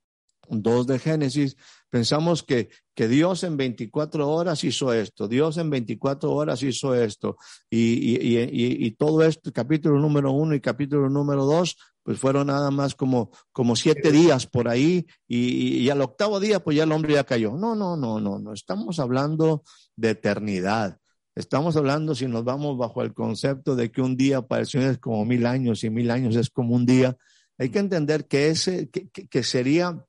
[0.49, 1.57] dos de Génesis,
[1.91, 7.39] pensamos que, que Dios en 24 horas hizo esto, Dios en 24 horas hizo esto,
[7.69, 12.71] y, y, y todo esto, capítulo número uno y capítulo número dos, pues fueron nada
[12.71, 16.93] más como, como siete días por ahí y, y, al octavo día pues ya el
[16.93, 17.57] hombre ya cayó.
[17.57, 19.65] No, no, no, no, no, estamos hablando
[19.97, 21.01] de eternidad.
[21.35, 24.91] Estamos hablando, si nos vamos bajo el concepto de que un día para el Señor
[24.91, 27.17] es como mil años y mil años es como un día,
[27.59, 30.07] hay que entender que ese, que, que, sería,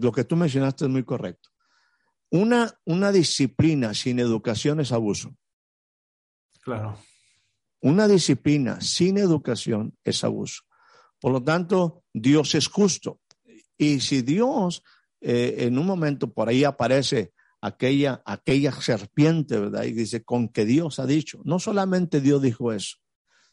[0.00, 1.48] lo que tú mencionaste es muy correcto.
[2.30, 5.34] Una, una disciplina sin educación es abuso.
[6.62, 6.96] Claro.
[7.82, 10.62] Una disciplina sin educación es abuso.
[11.20, 13.20] Por lo tanto, Dios es justo.
[13.76, 14.82] Y si Dios
[15.20, 19.84] eh, en un momento por ahí aparece aquella, aquella serpiente, ¿verdad?
[19.84, 21.40] Y dice, con que Dios ha dicho.
[21.44, 22.96] No solamente Dios dijo eso.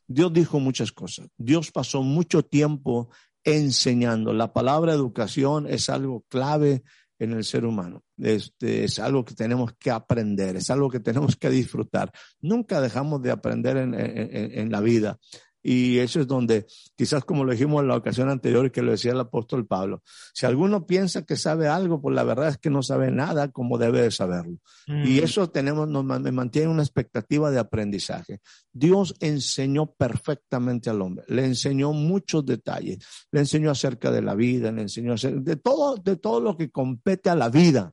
[0.07, 1.27] Dios dijo muchas cosas.
[1.37, 3.09] Dios pasó mucho tiempo
[3.43, 4.33] enseñando.
[4.33, 6.83] La palabra educación es algo clave
[7.19, 8.03] en el ser humano.
[8.17, 12.11] Este, es algo que tenemos que aprender, es algo que tenemos que disfrutar.
[12.41, 15.19] Nunca dejamos de aprender en, en, en la vida.
[15.61, 19.11] Y eso es donde, quizás como lo dijimos en la ocasión anterior que lo decía
[19.11, 20.01] el apóstol Pablo,
[20.33, 23.77] si alguno piensa que sabe algo, pues la verdad es que no sabe nada como
[23.77, 24.57] debe de saberlo.
[24.87, 25.23] Y mm.
[25.23, 28.39] eso tenemos, nos mantiene una expectativa de aprendizaje.
[28.71, 32.99] Dios enseñó perfectamente al hombre, le enseñó muchos detalles,
[33.31, 36.69] le enseñó acerca de la vida, le enseñó acerca de todo, de todo lo que
[36.71, 37.91] compete a la vida.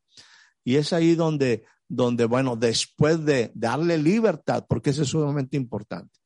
[0.62, 6.16] Y es ahí donde, donde, bueno, después de darle libertad, porque eso es sumamente importante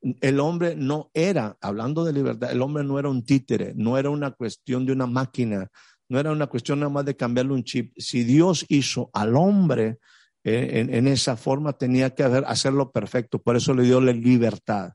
[0.00, 4.10] el hombre no era, hablando de libertad, el hombre no era un títere, no era
[4.10, 5.68] una cuestión de una máquina,
[6.08, 7.92] no era una cuestión nada más de cambiarle un chip.
[7.96, 9.98] Si Dios hizo al hombre
[10.44, 13.42] eh, en, esa forma, tenía que hacerlo perfecto.
[13.42, 14.92] Por eso le dio la libertad.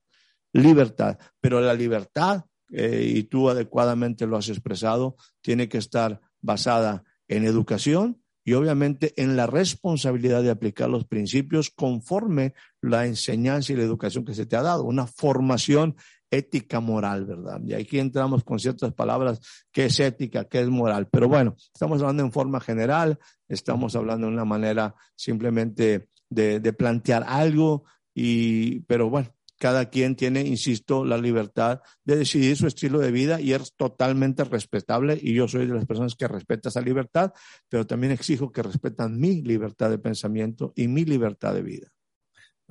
[0.54, 1.18] Libertad.
[1.40, 7.46] Pero la libertad, eh, y tú adecuadamente lo has expresado, tiene que estar basada en
[7.46, 13.84] educación y obviamente en la responsabilidad de aplicar los principios conforme la enseñanza y la
[13.84, 15.96] educación que se te ha dado, una formación
[16.30, 17.62] ética moral, ¿verdad?
[17.64, 19.40] Y aquí entramos con ciertas palabras,
[19.72, 21.08] qué es ética, qué es moral.
[21.10, 27.24] Pero bueno, estamos hablando en forma general, estamos hablando de una manera simplemente de, plantear
[27.28, 33.12] algo, y, pero bueno, cada quien tiene, insisto, la libertad de decidir su estilo de
[33.12, 37.32] vida y es totalmente respetable y yo soy de las personas que respeta esa libertad,
[37.70, 41.88] pero también exijo que respetan mi libertad de pensamiento y mi libertad de vida.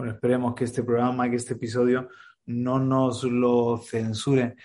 [0.03, 2.09] Bueno, esperemos que este programa, que este episodio
[2.47, 4.57] no nos lo censuren.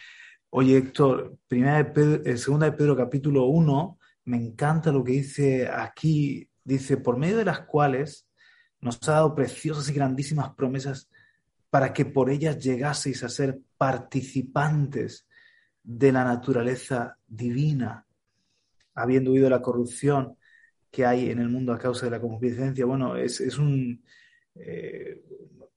[0.50, 5.70] Oye, Héctor, primera Pedro, eh, segunda de Pedro capítulo 1, me encanta lo que dice
[5.70, 6.50] aquí.
[6.64, 8.28] Dice, por medio de las cuales
[8.82, 11.08] nos ha dado preciosas y grandísimas promesas
[11.70, 15.28] para que por ellas llegaseis a ser participantes
[15.84, 18.08] de la naturaleza divina,
[18.96, 20.36] habiendo oído la corrupción
[20.90, 22.88] que hay en el mundo a causa de la concupiscencia.
[22.88, 24.02] Bueno, es, un,
[24.60, 25.22] eh,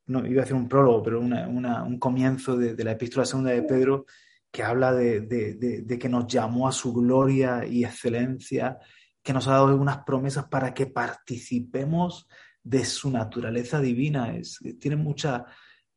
[0.07, 4.07] no iba a hacer un prólogo, pero un comienzo de, la epístola segunda de Pedro
[4.51, 8.79] que habla de, de, que nos llamó a su gloria y excelencia,
[9.23, 12.27] que nos ha dado algunas promesas para que participemos
[12.63, 14.37] de su naturaleza divina.
[14.37, 15.47] Es, tiene mucha,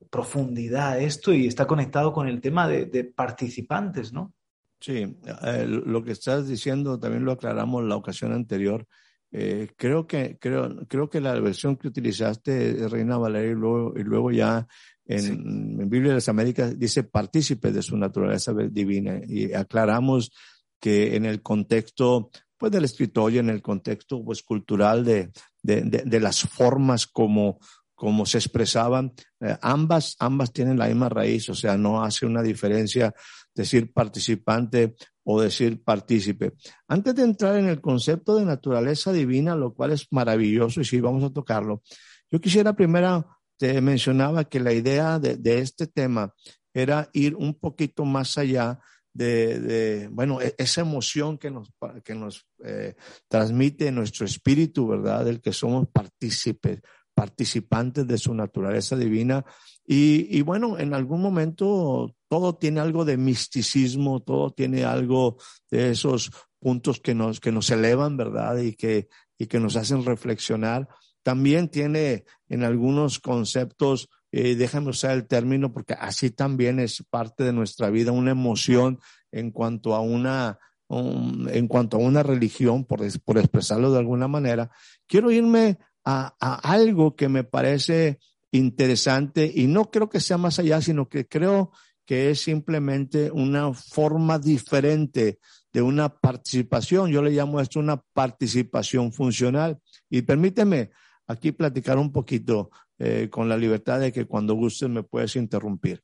[0.10, 4.34] profundidad esto y está conectado con el tema de, participantes, ¿no?
[4.80, 8.86] Sí, eh, lo que estás diciendo también lo aclaramos la ocasión anterior.
[9.36, 14.04] Eh, creo que creo creo que la versión que utilizaste Reina Valeria y luego, y
[14.04, 14.68] luego ya
[15.06, 19.20] en, en, Biblia de las Américas dice partícipe de su naturaleza divina.
[19.28, 20.32] Y aclaramos
[20.80, 25.32] que en el contexto pues del escritor y en el contexto pues cultural de,
[25.64, 27.60] de, de, las formas como
[27.96, 32.42] como se expresaban, eh, ambas, ambas tienen la misma raíz, o sea, no hace una
[32.42, 33.14] diferencia
[33.56, 36.54] decir participante o decir partícipe.
[36.88, 41.00] Antes de entrar en el concepto de naturaleza divina, lo cual es maravilloso y sí,
[41.00, 41.82] vamos a tocarlo,
[42.32, 46.34] yo quisiera primero, te mencionaba que la idea de, de este tema
[46.74, 48.80] era ir un poquito más allá
[49.14, 51.72] de, de, bueno, e, esa emoción que nos,
[52.04, 52.96] que nos eh,
[53.28, 55.26] transmite nuestro espíritu, ¿verdad?
[55.26, 56.82] Del que somos partícipes,
[57.14, 59.46] participantes de su naturaleza divina.
[59.86, 65.38] Y, bueno, en algún momento todo tiene algo de misticismo, todo tiene algo
[65.70, 68.58] de esos puntos que nos, que nos elevan, ¿verdad?
[68.58, 70.88] Y que, y que nos hacen reflexionar.
[71.22, 77.44] También tiene en algunos conceptos, eh, déjame usar el término porque así también es parte
[77.44, 79.00] de nuestra vida, una emoción
[79.32, 84.72] en cuanto a una, en cuanto a una religión, por, por expresarlo de alguna manera.
[85.08, 88.20] Quiero irme a, algo que me parece
[88.52, 91.72] interesante y no creo que sea más allá, sino que creo
[92.06, 95.40] que es simplemente una forma diferente
[95.72, 97.10] de una participación.
[97.12, 99.80] Yo le llamo esto una participación funcional.
[100.10, 100.92] Y permíteme
[101.28, 106.04] aquí platicar un poquito eh, con la libertad de que cuando gustes me puedes interrumpir.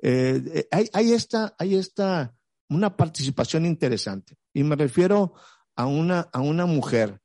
[0.00, 2.34] Eh, eh, hay, hay, esta, hay esta,
[2.68, 4.36] una participación interesante.
[4.54, 5.34] Y me refiero
[5.76, 7.20] a una, a una mujer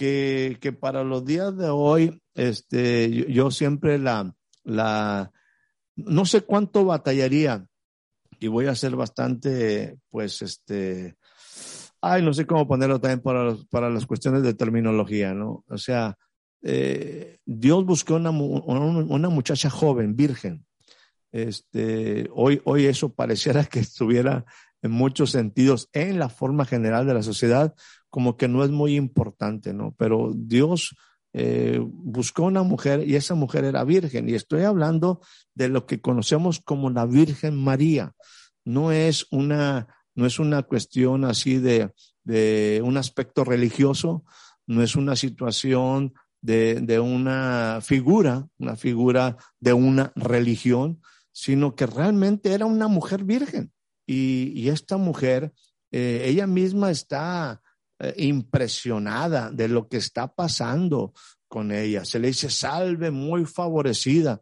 [0.00, 4.34] que, que para los días de hoy, este, yo, yo, siempre la,
[4.64, 5.30] la,
[5.94, 7.66] no sé cuánto batallaría
[8.38, 11.16] y voy a ser bastante, pues, este,
[12.00, 15.64] ay, no sé cómo ponerlo también para, para las cuestiones de terminología, ¿no?
[15.68, 16.16] O sea,
[16.62, 20.64] eh, Dios buscó una, una, una, muchacha joven, virgen.
[21.30, 24.46] Este, hoy, hoy eso pareciera que estuviera
[24.80, 27.74] en muchos sentidos en la forma general de la sociedad,
[28.10, 29.94] como que no es muy importante, ¿no?
[29.96, 30.94] Pero Dios
[31.32, 34.28] eh, buscó una mujer y esa mujer era virgen.
[34.28, 35.20] Y estoy hablando
[35.54, 38.12] de lo que conocemos como la Virgen María.
[38.64, 41.92] No es una, no es una cuestión así de,
[42.24, 44.24] de un aspecto religioso,
[44.66, 51.00] no es una situación de, de una figura, una figura de una religión,
[51.32, 53.72] sino que realmente era una mujer virgen.
[54.06, 55.52] Y, y esta mujer,
[55.92, 57.62] eh, ella misma está
[58.00, 61.12] eh, impresionada de lo que está pasando
[61.48, 62.04] con ella.
[62.04, 64.40] Se le dice, salve, muy favorecida.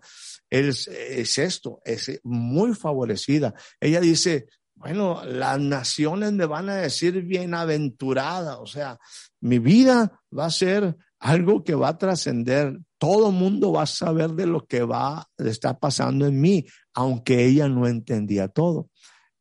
[0.48, 3.54] Es, es esto, es muy favorecida.
[3.80, 4.46] Ella dice,
[4.78, 8.96] bueno, las naciones me van a decir bienaventurada, o sea,
[9.40, 12.78] mi vida va a ser algo que va a trascender.
[12.96, 17.68] Todo mundo va a saber de lo que va, está pasando en mí, aunque ella
[17.68, 18.88] no entendía todo.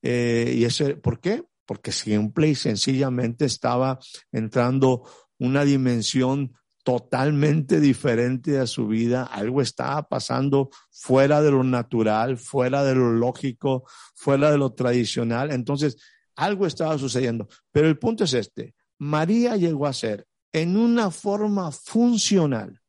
[0.02, 1.44] Eh, y ese, ¿por qué?
[1.68, 4.00] Porque simple y sencillamente estaba
[4.32, 5.04] entrando
[5.38, 6.54] una dimensión
[6.84, 13.12] totalmente diferente a su vida, algo estaba pasando fuera de lo natural, fuera de lo
[13.12, 13.84] lógico,
[14.16, 15.98] fuera de lo tradicional, entonces
[16.38, 17.50] algo estaba sucediendo.
[17.74, 22.82] Pero el punto es este, María llegó a ser en una forma funcional,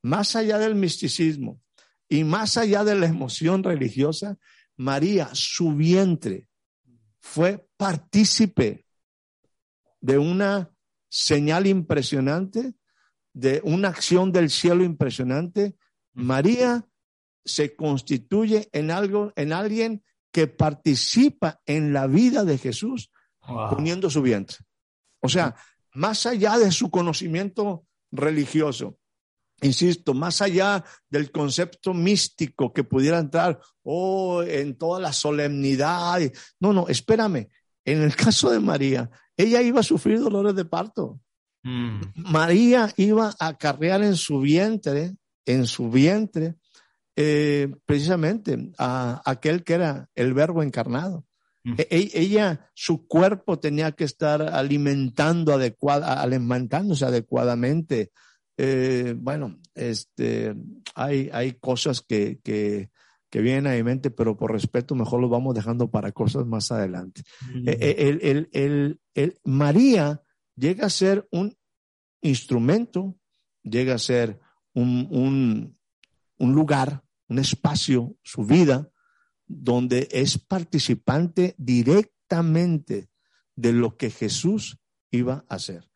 [0.00, 1.60] más allá del misticismo
[2.08, 4.38] y más allá de la emoción religiosa,
[4.76, 6.48] María, su vientre,
[7.22, 8.84] fue partícipe
[10.00, 10.70] de una
[11.08, 12.74] señal impresionante,
[13.32, 15.76] de una acción del cielo impresionante.
[16.12, 16.86] María
[17.44, 24.20] se constituye en algo, en alguien que participa en la vida de Jesús poniendo su
[24.20, 24.58] vientre.
[25.20, 25.54] O sea,
[25.94, 28.98] más allá de su conocimiento religioso,
[29.62, 36.20] insisto, más allá del concepto místico que pudiera entrar oh, en toda la solemnidad.
[36.60, 37.48] No, no, espérame.
[37.84, 41.20] En el caso de María, ella iba a sufrir dolores de parto.
[41.62, 42.00] Mm.
[42.16, 45.14] María iba a acarrear en su vientre,
[45.46, 46.56] en su vientre,
[47.16, 51.24] eh, precisamente a aquel que era el verbo encarnado.
[51.64, 51.74] Mm.
[51.78, 58.10] E, e, ella, su cuerpo tenía que estar alimentando adecuada, alimentándose adecuadamente
[58.56, 60.54] eh, bueno, este,
[60.94, 62.90] hay, hay cosas que, que,
[63.30, 66.70] que, vienen a mi mente, pero por respeto mejor los vamos dejando para cosas más
[66.70, 67.22] adelante.
[67.66, 70.22] Eh, eh, el, el, el, el, María
[70.54, 71.56] llega a ser un
[72.20, 73.16] instrumento,
[73.62, 74.38] llega a ser
[74.74, 75.78] un, un,
[76.38, 78.90] un lugar, un espacio, su vida,
[79.46, 83.08] donde es participante directamente
[83.54, 84.78] de lo que Jesús
[85.10, 85.91] iba a hacer.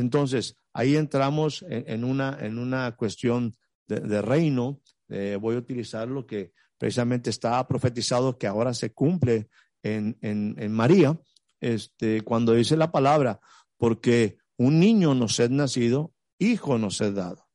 [0.00, 4.80] Entonces, ahí entramos en, una, en una cuestión de, reino.
[5.08, 9.48] Eh, voy a utilizar lo que precisamente estaba profetizado que ahora se cumple
[9.82, 11.18] en, en, María,
[11.60, 13.40] este, cuando dice la palabra,
[13.76, 17.48] porque un niño nos es nacido, hijo nos es dado.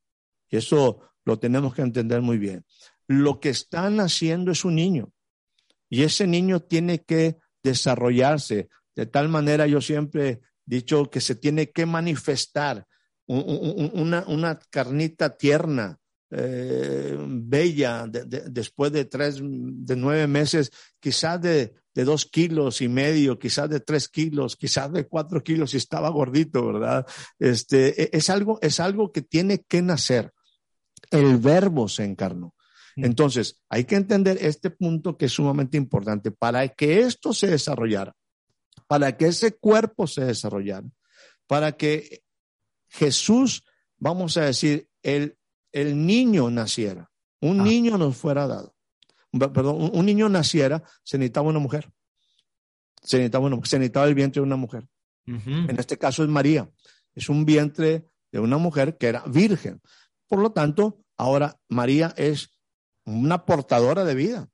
[0.50, 2.66] Y eso lo tenemos que entender muy bien.
[3.08, 5.12] Lo que está naciendo es un niño
[5.90, 8.70] y ese niño tiene que desarrollarse.
[8.96, 12.86] De tal manera, yo siempre dicho que se tiene que manifestar
[13.28, 15.98] una, una carnita tierna,
[16.32, 23.40] eh, bella, después de tres, de nueve meses, quizás de, de dos kilos y medio,
[23.40, 27.06] quizás de tres kilos, quizás de cuatro kilos y estaba gordito, ¿verdad?
[27.40, 30.34] Este, e, es algo, es algo que tiene que nacer.
[31.10, 32.54] El verbo se encarnó.
[32.98, 33.06] Mm.
[33.06, 38.14] Entonces, hay que entender este punto que es sumamente importante para que esto se desarrollara,
[38.88, 40.88] para que ese cuerpo se desarrollara,
[41.48, 42.24] para que
[42.88, 43.64] Jesús,
[43.98, 45.38] vamos a decir, el,
[45.72, 47.12] el niño naciera,
[47.42, 47.64] un ah.
[47.64, 48.76] niño nos fuera dado
[49.40, 51.92] perdón, un, niño naciera, se necesitaba una mujer.
[53.02, 54.88] Se necesitaba, se necesitaba el vientre de una mujer.
[55.28, 56.70] En este caso es María.
[57.14, 59.82] Es un vientre de una mujer que era virgen.
[60.28, 62.52] Por lo tanto, ahora María es
[63.06, 64.50] una portadora de vida.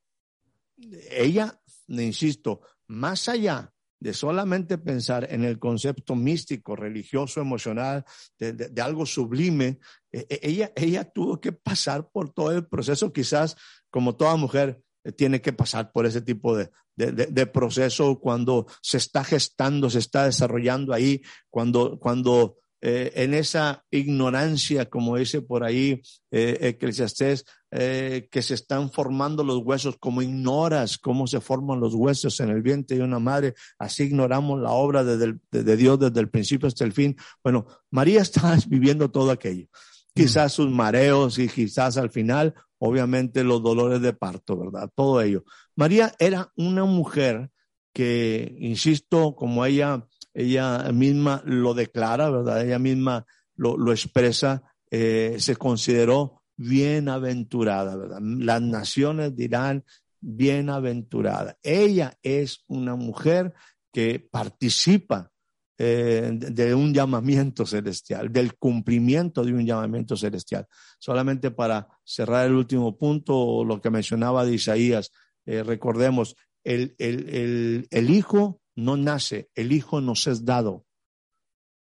[1.10, 8.04] Ella, insisto, más allá de solamente pensar en el concepto místico, religioso, emocional,
[8.40, 9.78] de, algo sublime,
[10.12, 13.56] e, e, ella, ella tuvo que pasar por todo el proceso, quizás
[13.92, 18.98] como toda mujer eh, tiene que pasar por ese tipo de, de, proceso cuando se
[18.98, 21.22] está gestando, se está desarrollando ahí,
[21.52, 26.02] cuando, cuando eh, en esa ignorancia, como dice por ahí
[26.32, 31.94] eh, Eclesiastés, eh, que se están formando los huesos, como ignoras cómo se forman los
[31.94, 36.20] huesos en el vientre de una madre, así ignoramos la obra de, de Dios desde
[36.20, 37.16] el principio hasta el fin.
[37.44, 39.68] Bueno, María está viviendo todo aquello.
[40.14, 44.90] Quizás sus mareos y quizás al final, obviamente, los dolores de parto, ¿verdad?
[44.94, 45.46] Todo ello.
[45.76, 47.50] María era una mujer
[47.94, 52.66] que, insisto, como ella ella misma lo declara, ¿verdad?
[52.66, 53.26] Ella misma
[53.56, 58.20] lo, expresa, eh, se consideró bienaventurada, ¿verdad?
[58.22, 59.84] Las naciones dirán
[60.20, 61.58] bienaventurada.
[61.64, 63.54] Ella es una mujer
[63.92, 65.32] que participa
[65.78, 70.68] eh, de un llamamiento celestial, del cumplimiento de un llamamiento celestial.
[71.00, 75.12] Solamente para cerrar el último punto, lo que mencionaba de Isaías,
[75.46, 80.86] eh, recordemos, el, el, el, el Hijo no nace, el Hijo nos es dado.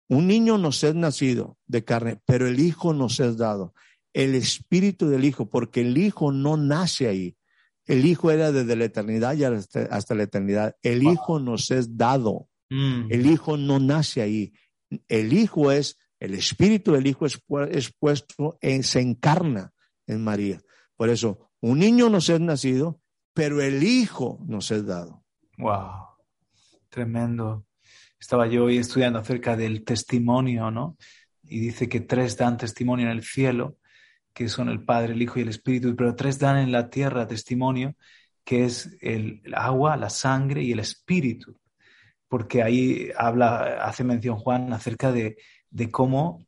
[0.09, 3.74] Un niño nos es nacido de carne, pero el Hijo nos es dado.
[4.12, 7.36] El Espíritu del Hijo, porque el Hijo no nace ahí.
[7.86, 10.76] El Hijo era desde la eternidad y hasta, la eternidad.
[10.82, 12.49] El Hijo nos es dado.
[12.70, 13.07] Mm.
[13.09, 14.53] El Hijo no nace ahí.
[15.09, 17.41] El Hijo es, el Espíritu del Hijo es,
[17.99, 19.72] puesto, en, se encarna
[20.07, 20.61] en María.
[20.97, 23.01] Por eso, un niño nos es nacido,
[23.32, 25.24] pero el Hijo nos es dado.
[25.57, 26.09] Wow.
[26.91, 27.66] Tremendo.
[28.18, 30.97] Estaba yo hoy estudiando acerca del testimonio, ¿no?
[31.45, 33.76] Y dice que tres dan testimonio en el cielo,
[34.34, 37.28] que son el Padre, el Hijo y el Espíritu, pero tres dan en la tierra
[37.28, 37.95] testimonio,
[38.45, 41.57] que es el, agua, la sangre y el Espíritu.
[42.26, 45.36] Porque ahí habla, hace mención Juan acerca de,
[45.93, 46.45] cómo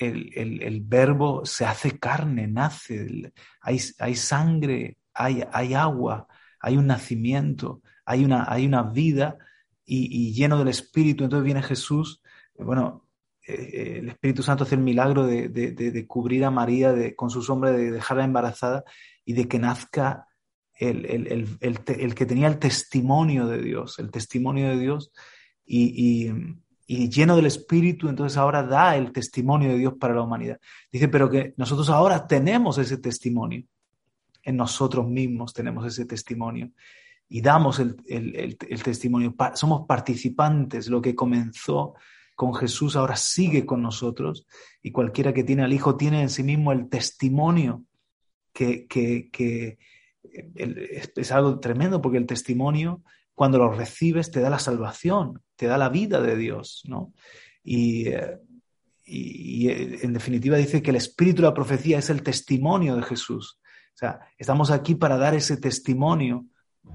[0.00, 6.28] el, verbo se hace carne, nace, hay, hay sangre, hay, hay, agua,
[6.60, 9.38] hay un nacimiento, hay una, hay una vida
[9.84, 11.24] y, lleno del Espíritu.
[11.24, 12.22] Entonces viene Jesús,
[12.56, 13.08] bueno,
[13.46, 17.72] eh, eh, el Espíritu Santo hace el milagro de, cubrir a María con su sombra,
[17.72, 18.84] de dejarla embarazada
[19.24, 20.28] y de que nazca
[20.74, 25.12] el, que tenía el testimonio de Dios, el testimonio de Dios
[25.64, 26.30] y,
[26.86, 30.60] lleno del Espíritu, entonces ahora da el testimonio de Dios para la humanidad.
[30.90, 33.64] Dice, pero que nosotros ahora tenemos ese testimonio,
[34.42, 36.72] en nosotros mismos tenemos ese testimonio
[37.32, 37.96] y damos el,
[38.84, 39.34] testimonio.
[39.54, 40.88] somos participantes.
[40.88, 41.94] Lo que comenzó
[42.36, 44.46] con Jesús ahora sigue con nosotros
[44.82, 47.84] y cualquiera que tiene al Hijo tiene en sí mismo el testimonio
[48.52, 48.86] que,
[50.54, 53.02] es, algo tremendo porque el testimonio
[53.34, 57.14] cuando lo recibes te da la salvación, te da la vida de Dios, ¿no?
[57.64, 58.38] Y, eh,
[59.06, 63.58] y, en definitiva dice que el espíritu de la profecía es el testimonio de Jesús.
[63.94, 66.46] O sea, estamos aquí para dar ese testimonio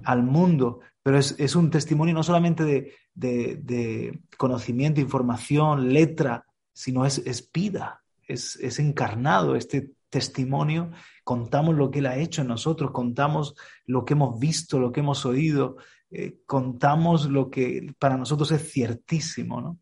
[0.04, 7.20] al mundo, pero es, un testimonio no solamente de, de, conocimiento, información, letra, sino es,
[7.20, 10.92] es vida, es, es, encarnado este testimonio,
[11.24, 15.00] contamos lo que Él ha hecho en nosotros, contamos lo que hemos visto, lo que
[15.00, 15.78] hemos oído,
[16.12, 19.80] eh, contamos lo que para nosotros es ciertísimo, ¿no?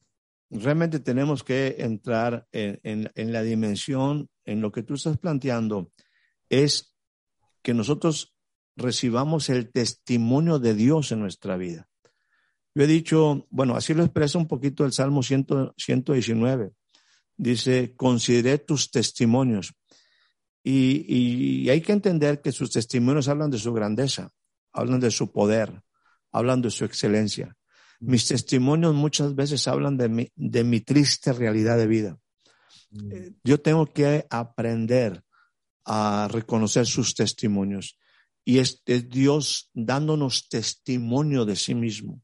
[0.52, 5.92] Realmente tenemos que entrar en, en la dimensión, en lo que tú estás planteando,
[6.50, 6.96] es
[7.64, 8.35] que nosotros
[8.76, 11.88] recibamos el testimonio de Dios en nuestra vida.
[12.76, 16.74] Yo he dicho, bueno, así lo expresa un poquito el Salmo 119.
[17.38, 19.74] Dice, consideré tus testimonios.
[20.62, 24.32] Y, hay que entender que sus testimonios hablan de su grandeza,
[24.74, 25.82] hablan de su poder,
[26.32, 27.56] hablan de su excelencia.
[28.00, 32.18] Mis testimonios muchas veces hablan de mi, de mi triste realidad de vida.
[32.90, 33.12] Mm.
[33.12, 35.24] Eh, yo tengo que aprender
[35.86, 37.98] a reconocer sus testimonios.
[38.46, 42.22] Y es, Dios dándonos testimonio de sí mismo.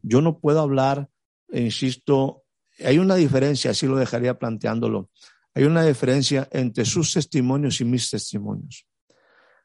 [0.00, 1.10] Yo no puedo hablar,
[1.52, 2.44] insisto,
[2.84, 5.10] hay una diferencia, así lo dejaría planteándolo.
[5.54, 8.86] Hay una diferencia entre sus testimonios y mis testimonios.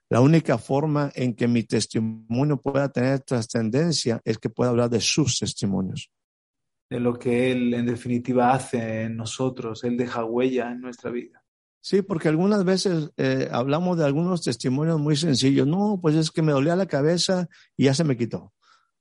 [0.10, 5.02] La única forma en que mi testimonio pueda tener trascendencia es que pueda hablar de
[5.02, 6.10] sus testimonios.
[6.90, 9.84] De lo que Él en definitiva hace en nosotros.
[9.84, 11.39] Él deja huella en nuestra vida.
[11.82, 15.66] Sí, porque algunas veces eh, hablamos de algunos testimonios muy sencillos.
[15.66, 18.54] No, pues es que me dolía la cabeza y ya se me quitó.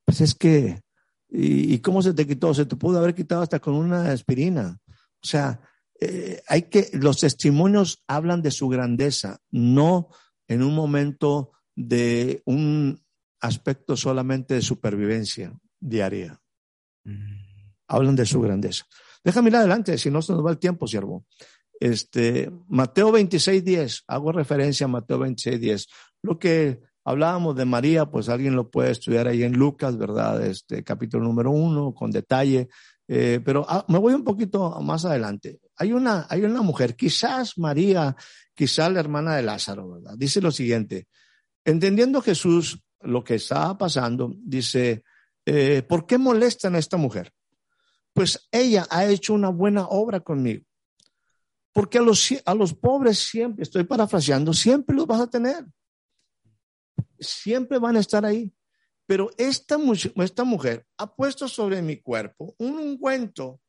[0.04, 0.80] Pues es que,
[1.28, 2.54] ¿y, cómo se te quitó?
[2.54, 4.78] Se te pudo haber quitado hasta con una aspirina.
[4.88, 5.60] O sea,
[6.00, 10.08] eh, hay que, los testimonios hablan de su grandeza, no
[10.46, 13.02] en un momento de un
[13.40, 16.40] aspecto solamente de supervivencia diaria.
[17.04, 17.48] Mm.
[17.88, 18.84] Hablan de su grandeza.
[19.24, 21.26] Déjame ir adelante, si no se nos va el tiempo, siervo.
[21.80, 25.86] Este, Mateo 26, 10, hago referencia a Mateo 26, 10.
[26.22, 30.44] Lo que hablábamos de María, pues alguien lo puede estudiar ahí en Lucas, ¿verdad?
[30.44, 32.68] Este capítulo número uno, con detalle.
[33.06, 35.60] Eh, pero ah, me voy un poquito más adelante.
[35.76, 38.14] Hay una, hay una mujer, quizás María,
[38.54, 40.14] quizás la hermana de Lázaro, ¿verdad?
[40.18, 41.06] Dice lo siguiente,
[41.64, 45.04] entendiendo Jesús lo que estaba pasando, dice,
[45.46, 47.32] eh, ¿por qué molestan a esta mujer?
[48.12, 50.64] Pues ella ha hecho una buena obra conmigo.
[51.78, 55.64] Porque a los, a los pobres siempre, estoy parafraseando, siempre los vas a tener.
[57.20, 58.52] Siempre van a estar ahí.
[59.06, 59.76] Pero esta,
[60.16, 63.60] esta mujer ha puesto sobre mi cuerpo un ungüento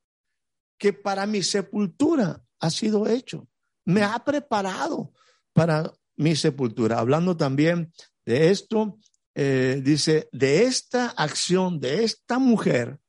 [0.80, 3.48] que para mi sepultura ha sido hecho.
[3.86, 5.14] Me ha preparado
[5.54, 6.98] para mi sepultura.
[6.98, 7.94] Hablando también
[8.26, 8.98] de esto,
[9.36, 13.00] eh, dice, de esta acción, de esta mujer,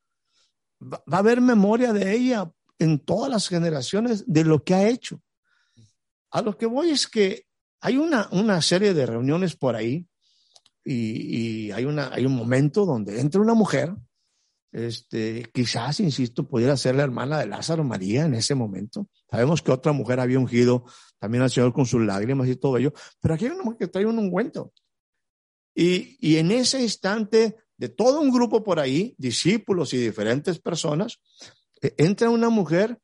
[0.78, 5.22] va a haber memoria de ella en todas las generaciones de lo que ha hecho.
[6.30, 7.44] A lo que voy es que
[7.80, 10.06] hay una, una serie de reuniones por ahí
[10.84, 13.94] y, y, hay, una, hay un momento donde entra una mujer,
[14.72, 19.08] este, quizás, insisto, pudiera ser la hermana de Lázaro María en ese momento.
[19.30, 20.84] Sabemos que otra mujer había ungido
[21.18, 23.88] también al Señor con sus lágrimas y todo ello, pero aquí hay una mujer que
[23.88, 24.72] trae un ungüento.
[25.74, 31.20] Y, y en ese instante, de todo un grupo por ahí, discípulos y diferentes personas,
[31.80, 32.98] entra una mujer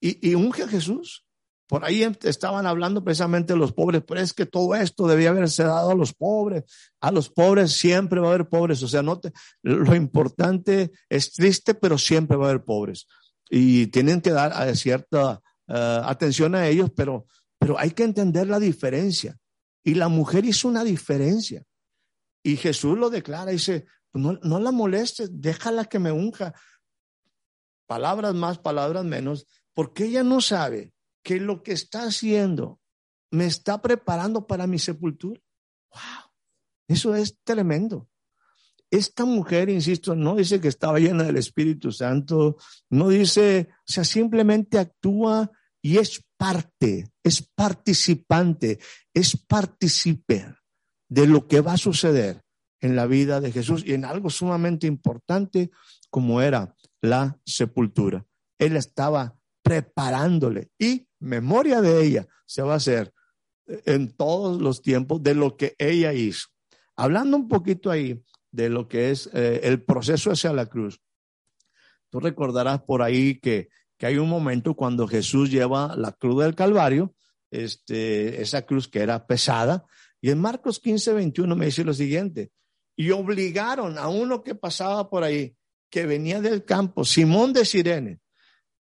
[0.00, 1.24] y, unge a Jesús.
[1.68, 5.90] Por ahí estaban hablando precisamente los pobres, pero es que todo esto debía haberse dado
[5.90, 6.64] a los pobres.
[7.00, 8.82] A los pobres siempre va a haber pobres.
[8.82, 9.20] O sea, no
[9.62, 13.06] lo importante es triste, pero siempre va a haber pobres.
[13.48, 17.26] Y tienen que dar eh, cierta eh, atención a ellos, pero,
[17.58, 19.38] pero hay que entender la diferencia.
[19.84, 21.62] Y la mujer hizo una diferencia.
[22.42, 26.52] Y Jesús lo declara, dice, no, no la molestes, déjala que me unja
[27.92, 32.80] palabras más, palabras menos, porque ella no sabe que lo que está haciendo
[33.30, 35.38] me está preparando para mi sepultura.
[35.92, 36.30] ¡Wow!
[36.88, 38.08] Eso es tremendo.
[38.90, 42.56] Esta mujer, insisto, no dice que estaba llena del Espíritu Santo,
[42.88, 45.50] no dice, o sea, simplemente actúa
[45.82, 48.78] y es parte, es participante,
[49.12, 50.46] es partícipe
[51.10, 52.40] de lo que va a suceder
[52.80, 55.70] en la vida de Jesús y en algo sumamente importante
[56.08, 58.24] como era la sepultura.
[58.58, 63.12] Él estaba preparándole y memoria de ella se va a hacer
[63.66, 66.48] en todos los tiempos de lo que ella hizo.
[66.96, 71.00] Hablando un poquito ahí de lo que es eh, el proceso hacia la cruz.
[72.10, 76.54] Tú recordarás por ahí que, que hay un momento cuando Jesús lleva la cruz del
[76.54, 77.14] Calvario,
[77.50, 79.86] este, esa cruz que era pesada,
[80.20, 82.52] y en Marcos 15, 21 me dice lo siguiente,
[82.96, 85.56] y obligaron a uno que pasaba por ahí
[85.92, 88.20] que venía del campo, Simón de Sirene,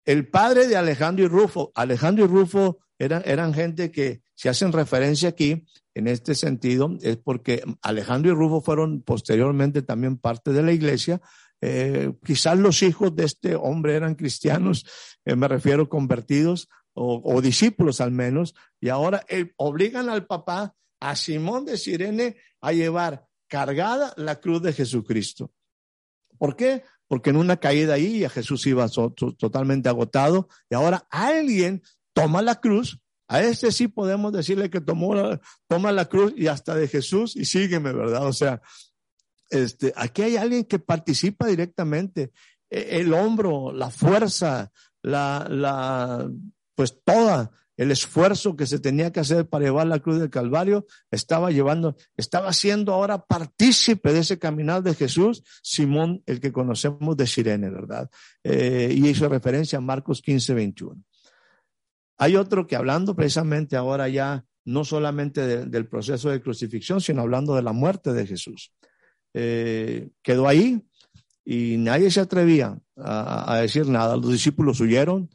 [0.04, 1.72] el padre de Alejandro y Rufo.
[1.74, 7.16] Alejandro y Rufo eran, eran gente que se hacen referencia aquí en este sentido, es
[7.16, 11.20] porque Alejandro y Rufo fueron posteriormente también parte de la iglesia.
[11.60, 14.86] Eh, quizás los hijos de este hombre eran cristianos,
[15.24, 21.16] eh, me refiero convertidos o, discípulos al menos, y ahora eh, obligan al papá, a
[21.16, 25.52] Simón de Sirene, a llevar cargada la cruz de Jesucristo.
[26.42, 26.82] ¿Por qué?
[27.12, 31.82] Porque en una caída ahí a Jesús iba totalmente agotado y ahora alguien
[32.14, 33.02] toma la cruz.
[33.28, 35.14] A este sí podemos decirle que tomó
[35.68, 38.26] toma la cruz y hasta de Jesús y sígueme, ¿verdad?
[38.26, 38.62] O sea,
[39.50, 42.32] este, aquí hay alguien que participa directamente.
[42.70, 46.30] E, el hombro, la fuerza, la, la,
[46.74, 47.50] pues toda
[47.82, 51.96] el esfuerzo que se tenía que hacer para llevar la cruz del Calvario, estaba llevando,
[52.16, 57.70] estaba siendo ahora partícipe de ese caminar de Jesús, Simón, el que conocemos de Sirene,
[57.70, 58.08] ¿verdad?
[58.44, 61.02] Eh, y hizo referencia a Marcos 15, 21.
[62.18, 67.56] Hay otro que hablando precisamente ahora ya, no solamente del proceso de crucifixión, sino hablando
[67.56, 68.72] de la muerte de Jesús.
[69.34, 70.84] Eh, quedó ahí
[71.44, 74.16] y nadie se atrevía a, decir nada.
[74.16, 75.30] Los discípulos huyeron,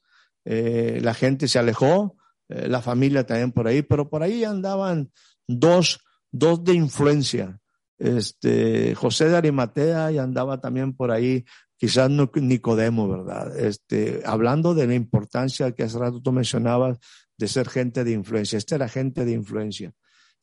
[0.45, 2.16] eh, la gente se alejó,
[2.49, 5.11] eh, la familia también por ahí, pero por ahí andaban
[5.47, 5.99] dos,
[6.31, 7.59] dos de influencia.
[7.97, 11.45] Este, José de Arimatea y andaba también por ahí,
[11.77, 13.57] quizás Nicodemo, ¿verdad?
[13.57, 16.99] Este, hablando de la importancia que hace rato tú mencionabas
[17.37, 18.57] de ser gente de influencia.
[18.57, 19.91] Este era gente de influencia.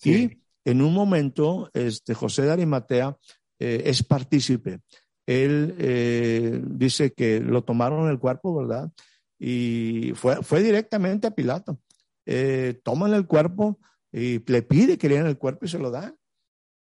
[0.02, 3.16] Y en un momento, este, José de Arimatea
[3.58, 4.80] eh, es partícipe.
[5.26, 8.90] Él eh, dice que lo tomaron el cuerpo, ¿verdad?
[9.38, 11.80] Y fue, fue directamente a Pilato
[12.26, 13.78] eh, toman el cuerpo
[14.12, 16.16] y le pide que le den el cuerpo y se lo dan.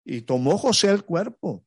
[0.05, 1.64] Y tomó José el cuerpo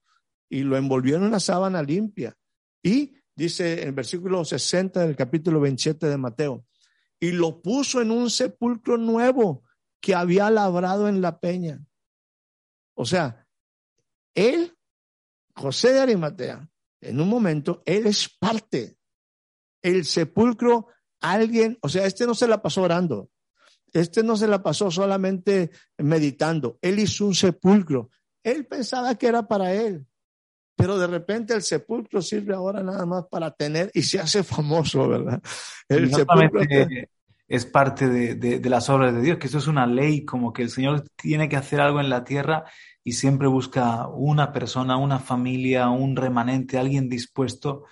[0.50, 2.38] y lo envolvió en una sábana limpia.
[2.84, 6.66] Y dice en el versículo 60 del capítulo 27 de Mateo,
[7.20, 9.64] y lo puso en un sepulcro nuevo
[10.02, 11.84] que había labrado en la peña.
[12.94, 13.48] O sea,
[14.36, 14.78] él,
[15.56, 16.70] José de Arimatea,
[17.02, 18.98] en un momento, él es parte.
[19.82, 20.88] El sepulcro,
[21.20, 23.30] alguien, o sea, este no se la pasó orando.
[23.96, 28.10] Este no se la pasó solamente meditando, él hizo un sepulcro.
[28.44, 30.06] Él pensaba que era para él,
[30.76, 35.08] pero de repente el sepulcro sirve ahora nada más para tener y se hace famoso,
[35.08, 35.42] ¿verdad?
[35.88, 36.62] El sepulcro
[37.48, 40.64] es parte de, de, las obras de Dios, que eso es una ley, como que
[40.64, 42.66] el Señor tiene que hacer algo en la tierra
[43.04, 47.86] y siempre busca una persona, una familia, un remanente, alguien dispuesto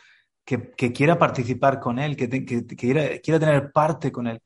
[0.43, 4.41] que, que quiera participar con Él, que, que, que quiera, quiera tener parte con Él.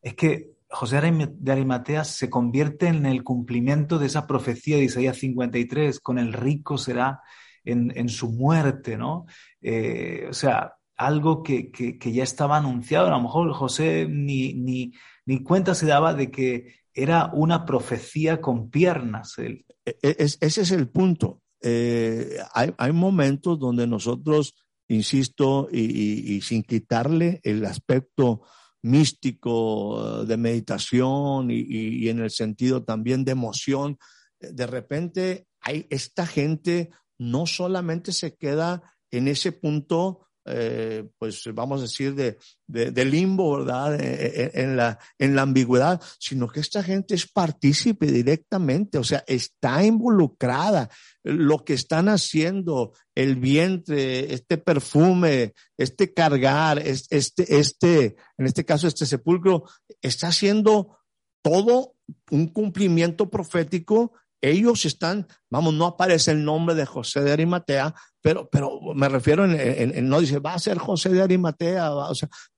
[0.00, 5.18] Es que José de Arimatea se convierte en el cumplimiento de esa profecía de Isaías
[5.18, 7.20] 53, con el rico será
[7.64, 9.26] en, su muerte, ¿no?
[9.60, 11.70] Eh, o sea, algo que,
[12.00, 13.08] ya estaba anunciado.
[13.08, 14.92] A lo mejor José ni, ni,
[15.26, 19.38] ni, cuenta se daba de que era una profecía con piernas.
[19.38, 21.42] E, e, ese es el punto.
[21.60, 24.56] Eh, hay, momentos donde nosotros,
[24.88, 28.42] insisto, y sin quitarle el aspecto
[28.82, 33.98] místico, de meditación y, en el sentido también de emoción,
[34.40, 41.80] de repente hay esta gente no solamente se queda en ese punto eh, pues vamos
[41.80, 42.36] a decir, de,
[42.66, 44.00] de, limbo, ¿verdad?
[44.00, 48.98] E, e, e, en, la, en la ambigüedad, sino que esta gente es partícipe directamente,
[48.98, 50.90] o sea, está involucrada.
[51.22, 58.88] Lo que están haciendo, el vientre, este perfume, este cargar, este, este, en este caso,
[58.88, 59.64] este sepulcro,
[60.00, 60.98] está haciendo
[61.42, 61.94] todo
[62.30, 64.12] un cumplimiento profético
[64.42, 69.44] ellos están, vamos, no aparece el nombre de José de Arimatea, pero, pero me refiero
[69.44, 71.90] en, no dice, va a ser José de Arimatea,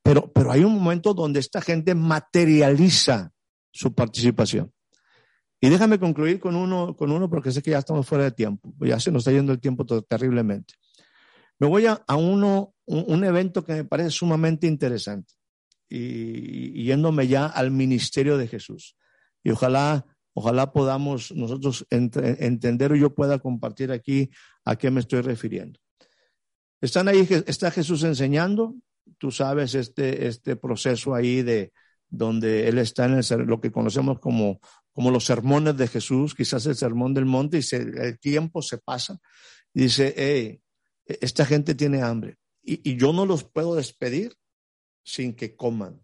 [0.03, 3.30] pero, pero hay un momento donde esta gente materializa
[3.70, 4.72] su participación.
[5.61, 8.72] Y déjame concluir con uno, con uno porque sé que ya estamos fuera de tiempo,
[8.80, 10.74] ya se nos está yendo el tiempo terriblemente.
[11.59, 15.35] Me voy a, uno, un, evento que me parece sumamente interesante
[15.89, 18.97] y yéndome ya al ministerio de Jesús.
[19.43, 20.05] Y ojalá
[20.35, 24.30] Ojalá podamos nosotros entender o yo pueda compartir aquí
[24.64, 25.80] a qué me estoy refiriendo.
[26.80, 28.74] Están ahí, está Jesús enseñando,
[29.18, 31.72] tú sabes este, este proceso ahí de
[32.09, 34.61] donde él está en lo que conocemos como,
[34.93, 39.18] como los sermones de Jesús, quizás el sermón del monte, y el tiempo se pasa.
[39.72, 40.61] Y dice, hey,
[41.07, 44.35] esta gente tiene hambre y, yo no los puedo despedir
[45.05, 46.01] sin que coman.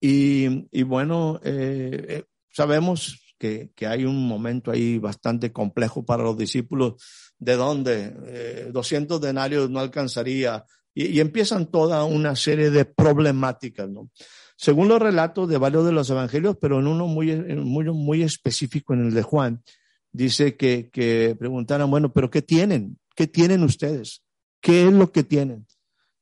[0.00, 2.24] Y, bueno, eh, eh
[2.56, 6.94] Sabemos que, hay un momento ahí bastante complejo para los discípulos,
[7.38, 14.10] de donde 200 eh, denarios no alcanzaría, y, empiezan toda una serie de problemáticas, ¿no?
[14.56, 18.94] Según los relatos de varios de los evangelios, pero en uno muy, muy, muy específico,
[18.94, 19.62] en el de Juan,
[20.10, 22.98] dice que, que preguntaran, bueno, pero ¿qué tienen?
[23.14, 24.22] ¿Qué tienen ustedes?
[24.62, 25.66] ¿Qué es lo que tienen?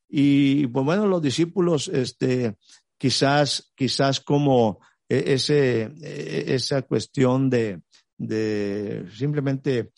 [0.09, 2.57] Y pues bueno, los discípulos, este,
[2.99, 7.83] quizás, quizás como ese, e, esa cuestión de,
[8.19, 9.93] de simplemente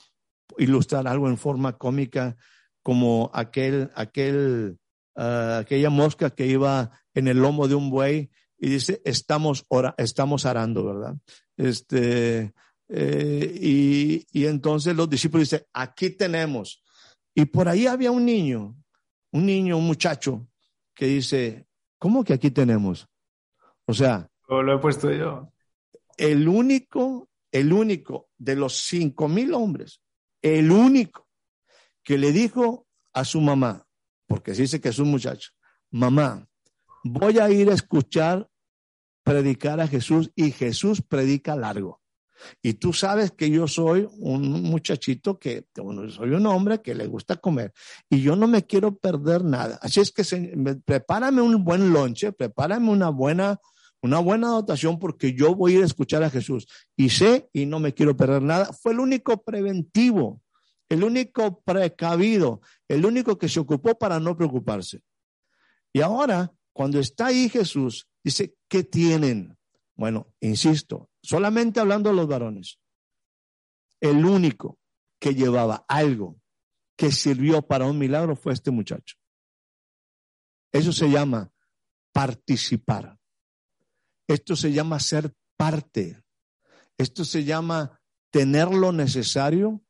[0.59, 2.37] ilustrar algo en forma cómica
[2.83, 4.79] como aquel, aquel,
[5.17, 9.95] ah, aquella mosca que iba en el lomo de un buey y dice, estamos, ora,
[9.99, 11.17] estamos arando, ¿verdad?
[11.57, 12.53] Este,
[12.89, 16.83] eh, y, y entonces los discípulos dicen, aquí tenemos.
[17.35, 18.77] Y por ahí había un niño,
[19.33, 20.49] un niño, un muchacho,
[20.95, 21.67] que dice,
[21.99, 23.07] ¿cómo que aquí tenemos?
[23.87, 25.53] O sea, lo he puesto yo.
[26.17, 30.01] El único, el único de los cinco mil hombres,
[30.43, 31.29] el único
[32.03, 33.87] que le dijo a su mamá,
[34.27, 35.51] porque se dice que es un muchacho,
[35.91, 36.47] mamá,
[37.05, 38.49] voy a ir a escuchar
[39.27, 42.01] predicar a Jesús y Jesús predica largo.
[42.63, 47.09] Y tú sabes que yo soy un muchachito que, bueno, soy un hombre que le
[47.09, 47.73] gusta comer
[48.09, 49.81] y yo no me quiero perder nada.
[49.83, 50.23] Así es que
[50.85, 53.59] prepárame un buen lonche, prepárame una buena,
[54.07, 56.67] una buena dotación porque yo voy a ir a escuchar a Jesús.
[56.97, 58.73] Y sé y no me quiero perder nada.
[58.73, 60.43] Fue el único preventivo,
[60.89, 65.03] el único precavido, el único que se ocupó para no preocuparse.
[65.93, 69.57] Y ahora, cuando está ahí Jesús, dice, ¿qué tienen?
[69.95, 72.79] Bueno, insisto, solamente hablando de los varones,
[74.01, 74.79] el único
[75.19, 76.39] que llevaba algo
[76.97, 79.17] que sirvió para un milagro fue este muchacho.
[80.73, 81.51] Eso se llama
[82.13, 83.19] participar.
[84.29, 86.23] Esto se llama ser parte.
[86.99, 88.01] Esto se llama
[88.31, 89.83] tener lo necesario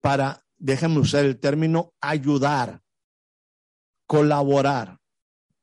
[0.00, 2.82] para, déjenme usar el término, ayudar,
[4.06, 4.98] colaborar,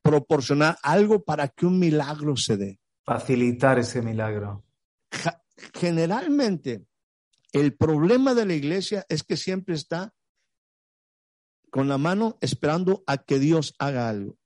[0.02, 2.80] proporcionar algo para que un milagro se dé.
[3.06, 4.64] Facilitar ese milagro
[5.74, 6.86] generalmente
[7.52, 10.14] el problema de la iglesia es que siempre está
[11.72, 14.38] con la mano esperando a que Dios haga algo.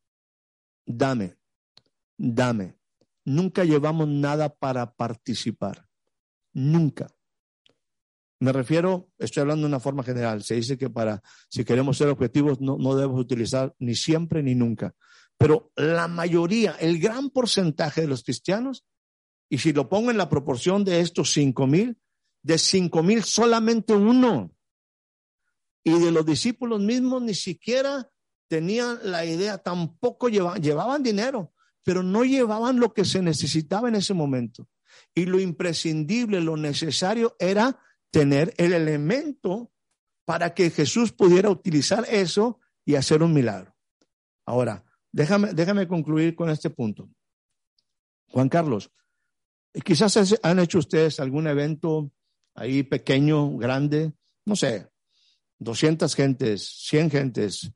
[0.85, 1.37] Dame,
[2.17, 2.77] dame.
[3.25, 5.87] Nunca llevamos nada para participar.
[6.53, 7.09] Nunca.
[8.39, 10.43] Me refiero, estoy hablando de una forma general.
[10.43, 14.53] Se dice que para, si queremos ser objetivos, no, no debemos utilizar ni siempre ni
[14.53, 14.93] nunca.
[15.37, 18.85] Pero la mayoría, el gran porcentaje de los cristianos
[19.49, 21.97] y si lo pongo en la proporción de estos cinco mil,
[22.41, 24.51] de cinco mil solamente uno.
[25.83, 28.09] Y de los discípulos mismos ni siquiera
[28.47, 31.53] tenían la idea, tampoco llevaban, llevaban dinero,
[31.83, 34.67] pero no llevaban lo que se necesitaba en ese momento.
[35.13, 37.79] Y lo imprescindible, lo necesario era
[38.11, 39.71] tener el elemento
[40.25, 43.75] para que Jesús pudiera utilizar eso y hacer un milagro.
[44.45, 47.09] Ahora, déjame, déjame concluir con este punto.
[48.29, 48.91] Juan Carlos,
[49.81, 52.11] Quizás han hecho ustedes algún evento
[52.53, 54.13] ahí pequeño, grande,
[54.45, 54.87] no sé,
[55.57, 57.71] 200 gentes, 100 gentes,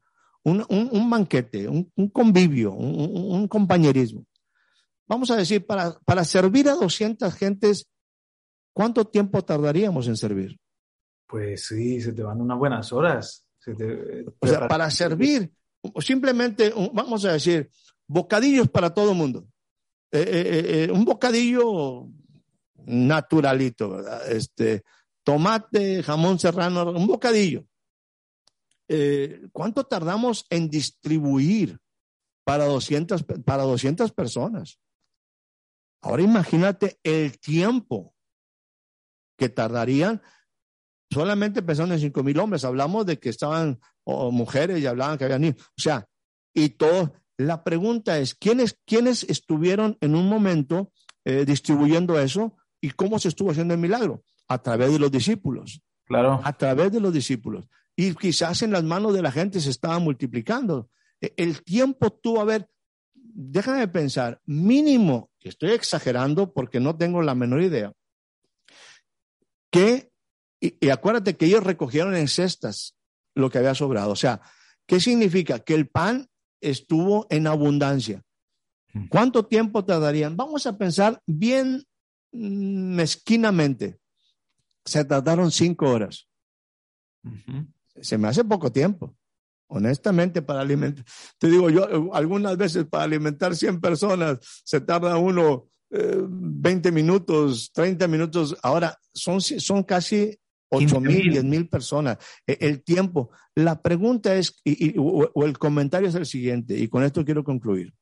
[0.48, 4.26] un, banquete, un, convivio, un, compañerismo.
[5.06, 7.88] Vamos a decir, para, para servir a 200 gentes,
[8.74, 10.58] ¿cuánto tiempo tardaríamos en servir?
[11.28, 13.46] Pues sí, se te van unas buenas horas.
[14.40, 15.52] o sea, para servir,
[16.00, 17.70] simplemente, vamos a decir,
[18.08, 19.48] bocadillos para todo el mundo.
[20.12, 22.08] Eh, eh, eh, un bocadillo
[22.86, 24.32] naturalito, ¿verdad?
[24.32, 24.84] Este,
[25.24, 27.66] tomate, jamón serrano, un bocadillo.
[29.52, 31.80] ¿Cuánto tardamos en distribuir
[32.46, 34.80] para 200, para 200 personas?
[36.02, 38.14] Ahora imagínate el tiempo
[39.38, 40.22] que tardarían
[41.12, 42.66] solamente pensando en cinco mil hombres.
[42.66, 45.62] Hablamos de que estaban mujeres y hablaban que había niños.
[45.78, 46.08] O sea,
[46.54, 50.92] y todos, la pregunta es, ¿quiénes, quiénes estuvieron en un momento
[51.26, 54.24] eh, distribuyendo eso y cómo se estuvo haciendo el milagro?
[54.48, 55.82] A través de los discípulos.
[56.06, 56.40] Claro.
[56.44, 57.66] A través de los discípulos.
[58.00, 60.90] Y quizás en las manos de la gente se estaba multiplicando.
[61.20, 62.70] E, el tiempo tuvo a ver,
[63.14, 67.92] déjame pensar, mínimo, estoy exagerando porque no tengo la menor idea,
[69.72, 70.12] que,
[70.60, 72.96] y, y acuérdate que ellos recogieron en cestas
[73.34, 74.12] lo que había sobrado.
[74.12, 74.42] O sea,
[74.86, 75.60] ¿qué significa?
[75.60, 76.30] Que el pan
[76.62, 78.24] estuvo en abundancia.
[78.94, 79.08] Mm.
[79.08, 80.38] ¿Cuánto tiempo tardarían?
[80.38, 81.84] Vamos a pensar bien
[82.32, 84.00] mezquinamente.
[84.86, 86.28] Se tardaron cinco horas.
[88.02, 89.16] Se me hace poco tiempo.
[89.70, 91.04] Honestamente, para alimentar,
[91.38, 97.72] te digo yo, algunas veces para alimentar 100 personas se tarda uno 20 eh, minutos,
[97.74, 98.58] 30 minutos.
[98.64, 100.38] Ahora son, son casi
[100.70, 103.32] ocho mil, diez mil personas, e, el tiempo.
[103.56, 104.62] La pregunta es,
[104.98, 107.94] o, el comentario es el siguiente, y con esto quiero concluir.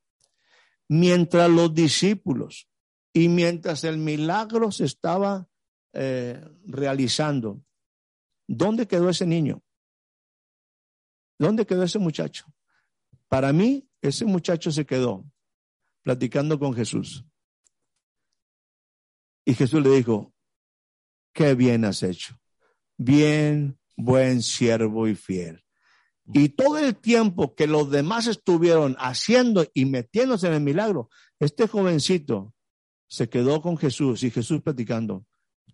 [0.87, 2.67] Mientras los discípulos
[3.13, 5.47] y mientras el milagro se estaba
[5.93, 7.61] eh, realizando,
[8.47, 9.63] ¿dónde quedó ese niño?
[11.37, 12.45] ¿Dónde quedó ese muchacho?
[13.27, 15.25] Para mí, ese muchacho se quedó
[16.03, 17.25] platicando con Jesús.
[19.43, 20.33] Y Jesús le dijo,
[21.33, 22.39] qué bien has hecho
[22.97, 25.63] bien, buen siervo y fiel.
[26.33, 31.09] Y todo el tiempo que los demás estuvieron haciendo y metiéndose en el milagro,
[31.39, 32.53] este jovencito
[33.07, 35.25] se quedó con Jesús y Jesús platicando,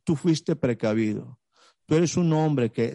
[0.04, 1.40] tú fuiste precavido,
[1.92, 2.86] tú eres un hombre que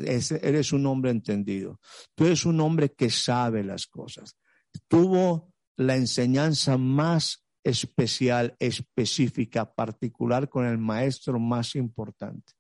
[0.41, 1.79] eres un hombre entendido,
[2.15, 4.39] tú eres un hombre que sabe las cosas.
[4.89, 12.55] Tuvo la enseñanza más especial, específica, particular con el maestro más importante.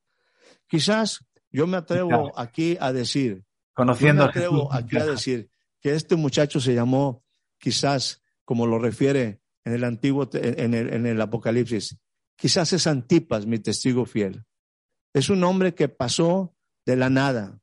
[0.66, 5.48] Quizás yo me atrevo aquí a decir, conociendo me atrevo aquí a decir
[5.80, 7.24] que este muchacho se llamó,
[7.58, 11.96] quizás, como lo refiere en el antiguo, en el, en el Apocalipsis,
[12.36, 14.44] quizás es Antipas, mi testigo fiel.
[15.16, 16.54] Es un hombre que pasó
[16.84, 17.58] de la nada.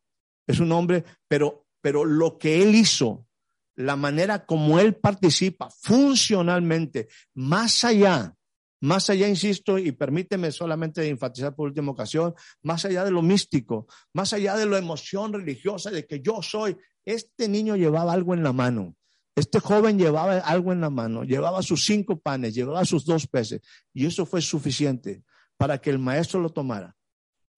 [0.47, 3.27] Es un hombre, pero, pero lo que él hizo
[3.75, 8.35] la manera como él participa funcionalmente, más allá,
[8.81, 12.33] más allá, insisto, y permíteme solamente enfatizar por última ocasión,
[12.63, 13.85] más allá de lo místico,
[14.15, 16.75] más allá de la emoción religiosa de que yo soy,
[17.05, 18.95] este niño llevaba algo en la mano.
[19.35, 23.61] Este joven llevaba algo en la mano, llevaba sus cinco panes, llevaba sus dos peces,
[23.93, 25.21] y eso fue suficiente
[25.55, 26.95] para que el maestro lo tomara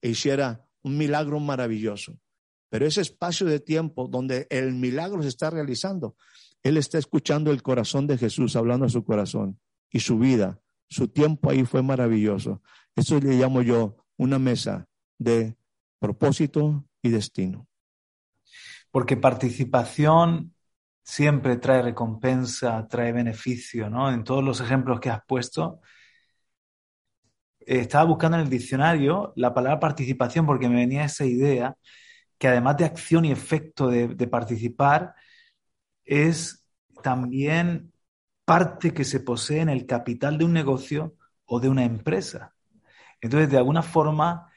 [0.02, 2.20] e hiciera un milagro maravilloso.
[2.70, 6.16] Pero ese espacio de tiempo donde el milagro se está realizando,
[6.64, 11.08] él está escuchando el corazón de Jesús, hablando a su corazón y su vida, su
[11.08, 12.62] tiempo ahí fue maravilloso.
[12.96, 14.88] Eso le llamo yo una mesa
[15.18, 15.56] de
[16.00, 17.68] propósito y destino.
[18.92, 20.54] Porque participación
[21.04, 24.12] siempre trae recompensa, trae beneficio, ¿no?
[24.12, 25.82] En todos los ejemplos que has puesto.
[27.66, 31.76] Estaba buscando en el diccionario la palabra participación porque me venía esa idea
[32.38, 35.16] que además de acción y efecto de, participar,
[36.04, 36.68] es
[37.02, 37.94] también
[38.44, 42.54] parte que se posee en el capital de un negocio o de una empresa.
[43.22, 44.52] Entonces, de alguna forma,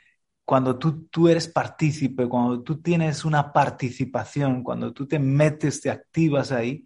[0.45, 5.91] cuando tú, tú eres partícipe, cuando tú tienes una participación, cuando tú te metes, te
[5.91, 6.85] activas ahí,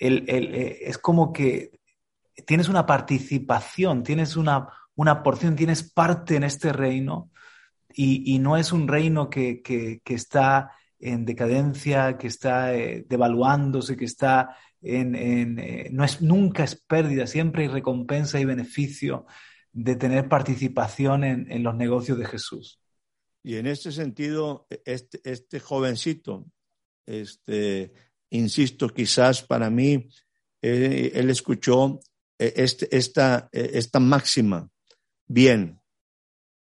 [0.00, 1.70] eh, es como que
[2.46, 7.30] tienes una participación, tienes una, una porción, tienes parte en este reino
[7.94, 14.56] y, no es un reino que, está en decadencia, que está eh, devaluándose, que está
[14.80, 15.14] en...
[15.58, 19.26] Eh, no es, nunca es pérdida, siempre hay recompensa y beneficio
[19.72, 22.78] de tener participación en, los negocios de Jesús.
[23.42, 26.46] Y en este sentido, este, este jovencito,
[27.06, 27.92] este,
[28.30, 30.08] insisto, quizás para mí,
[30.60, 32.00] eh, él escuchó
[32.38, 34.68] este, esta, esta máxima,
[35.32, 35.80] bien,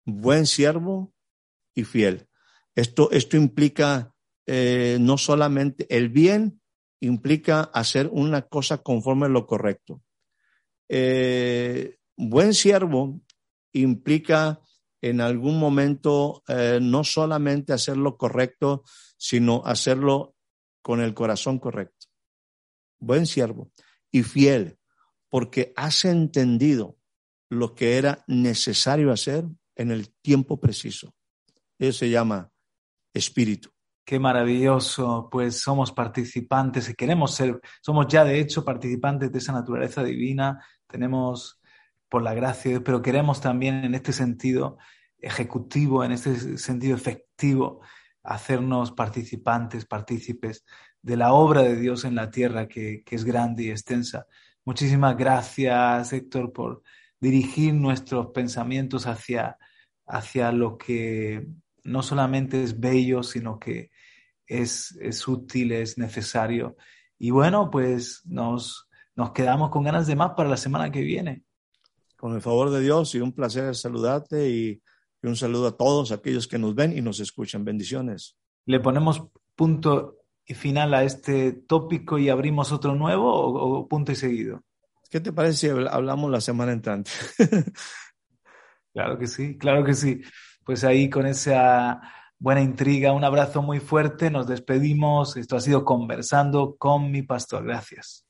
[0.05, 1.13] buen siervo
[1.73, 2.27] y fiel.
[2.75, 4.13] Esto, esto implica
[4.45, 6.61] eh, no solamente el bien,
[6.99, 10.01] implica hacer una cosa conforme a lo correcto.
[10.89, 13.21] Eh, buen siervo
[13.71, 14.59] implica
[15.01, 18.83] en algún momento eh, no solamente hacer lo correcto,
[19.17, 20.35] sino hacerlo
[20.81, 22.07] con el corazón correcto.
[22.99, 23.71] Buen siervo
[24.11, 24.77] y fiel,
[25.29, 26.98] porque has entendido
[27.49, 29.45] lo que era necesario hacer
[29.75, 31.13] en el tiempo preciso.
[31.77, 32.51] Eso se llama
[33.13, 33.69] espíritu.
[34.05, 39.53] Qué maravilloso, pues somos participantes y queremos ser, somos ya de hecho participantes de esa
[39.53, 41.61] naturaleza divina, tenemos
[42.09, 44.77] por la gracia, pero queremos también en este sentido
[45.19, 47.81] ejecutivo, en este sentido efectivo,
[48.23, 50.65] hacernos participantes, partícipes
[51.01, 54.25] de la obra de Dios en la tierra que, que es grande y extensa.
[54.65, 56.81] Muchísimas gracias, Héctor, por
[57.19, 59.57] dirigir nuestros pensamientos hacia,
[60.05, 61.47] hacia lo que
[61.83, 63.91] no solamente es bello, sino que
[64.47, 66.75] es, es útil, es necesario.
[67.17, 71.43] Y bueno, pues nos, nos quedamos con ganas de más para la semana que viene.
[72.15, 74.81] Con el favor de Dios y un placer saludarte y,
[75.21, 77.65] un saludo a todos aquellos que nos ven y nos escuchan.
[77.65, 78.37] Bendiciones.
[78.65, 84.15] Le ponemos punto y final a este tópico y abrimos otro nuevo o, punto y
[84.15, 84.63] seguido.
[85.09, 87.11] ¿Qué te parece si hablamos la semana entrante?
[88.93, 90.21] claro que sí, claro que sí.
[90.63, 91.99] Pues ahí con esa
[92.37, 95.35] buena intriga, un abrazo muy fuerte, nos despedimos.
[95.35, 97.65] Esto ha sido conversando con mi pastor.
[97.65, 98.25] Gracias.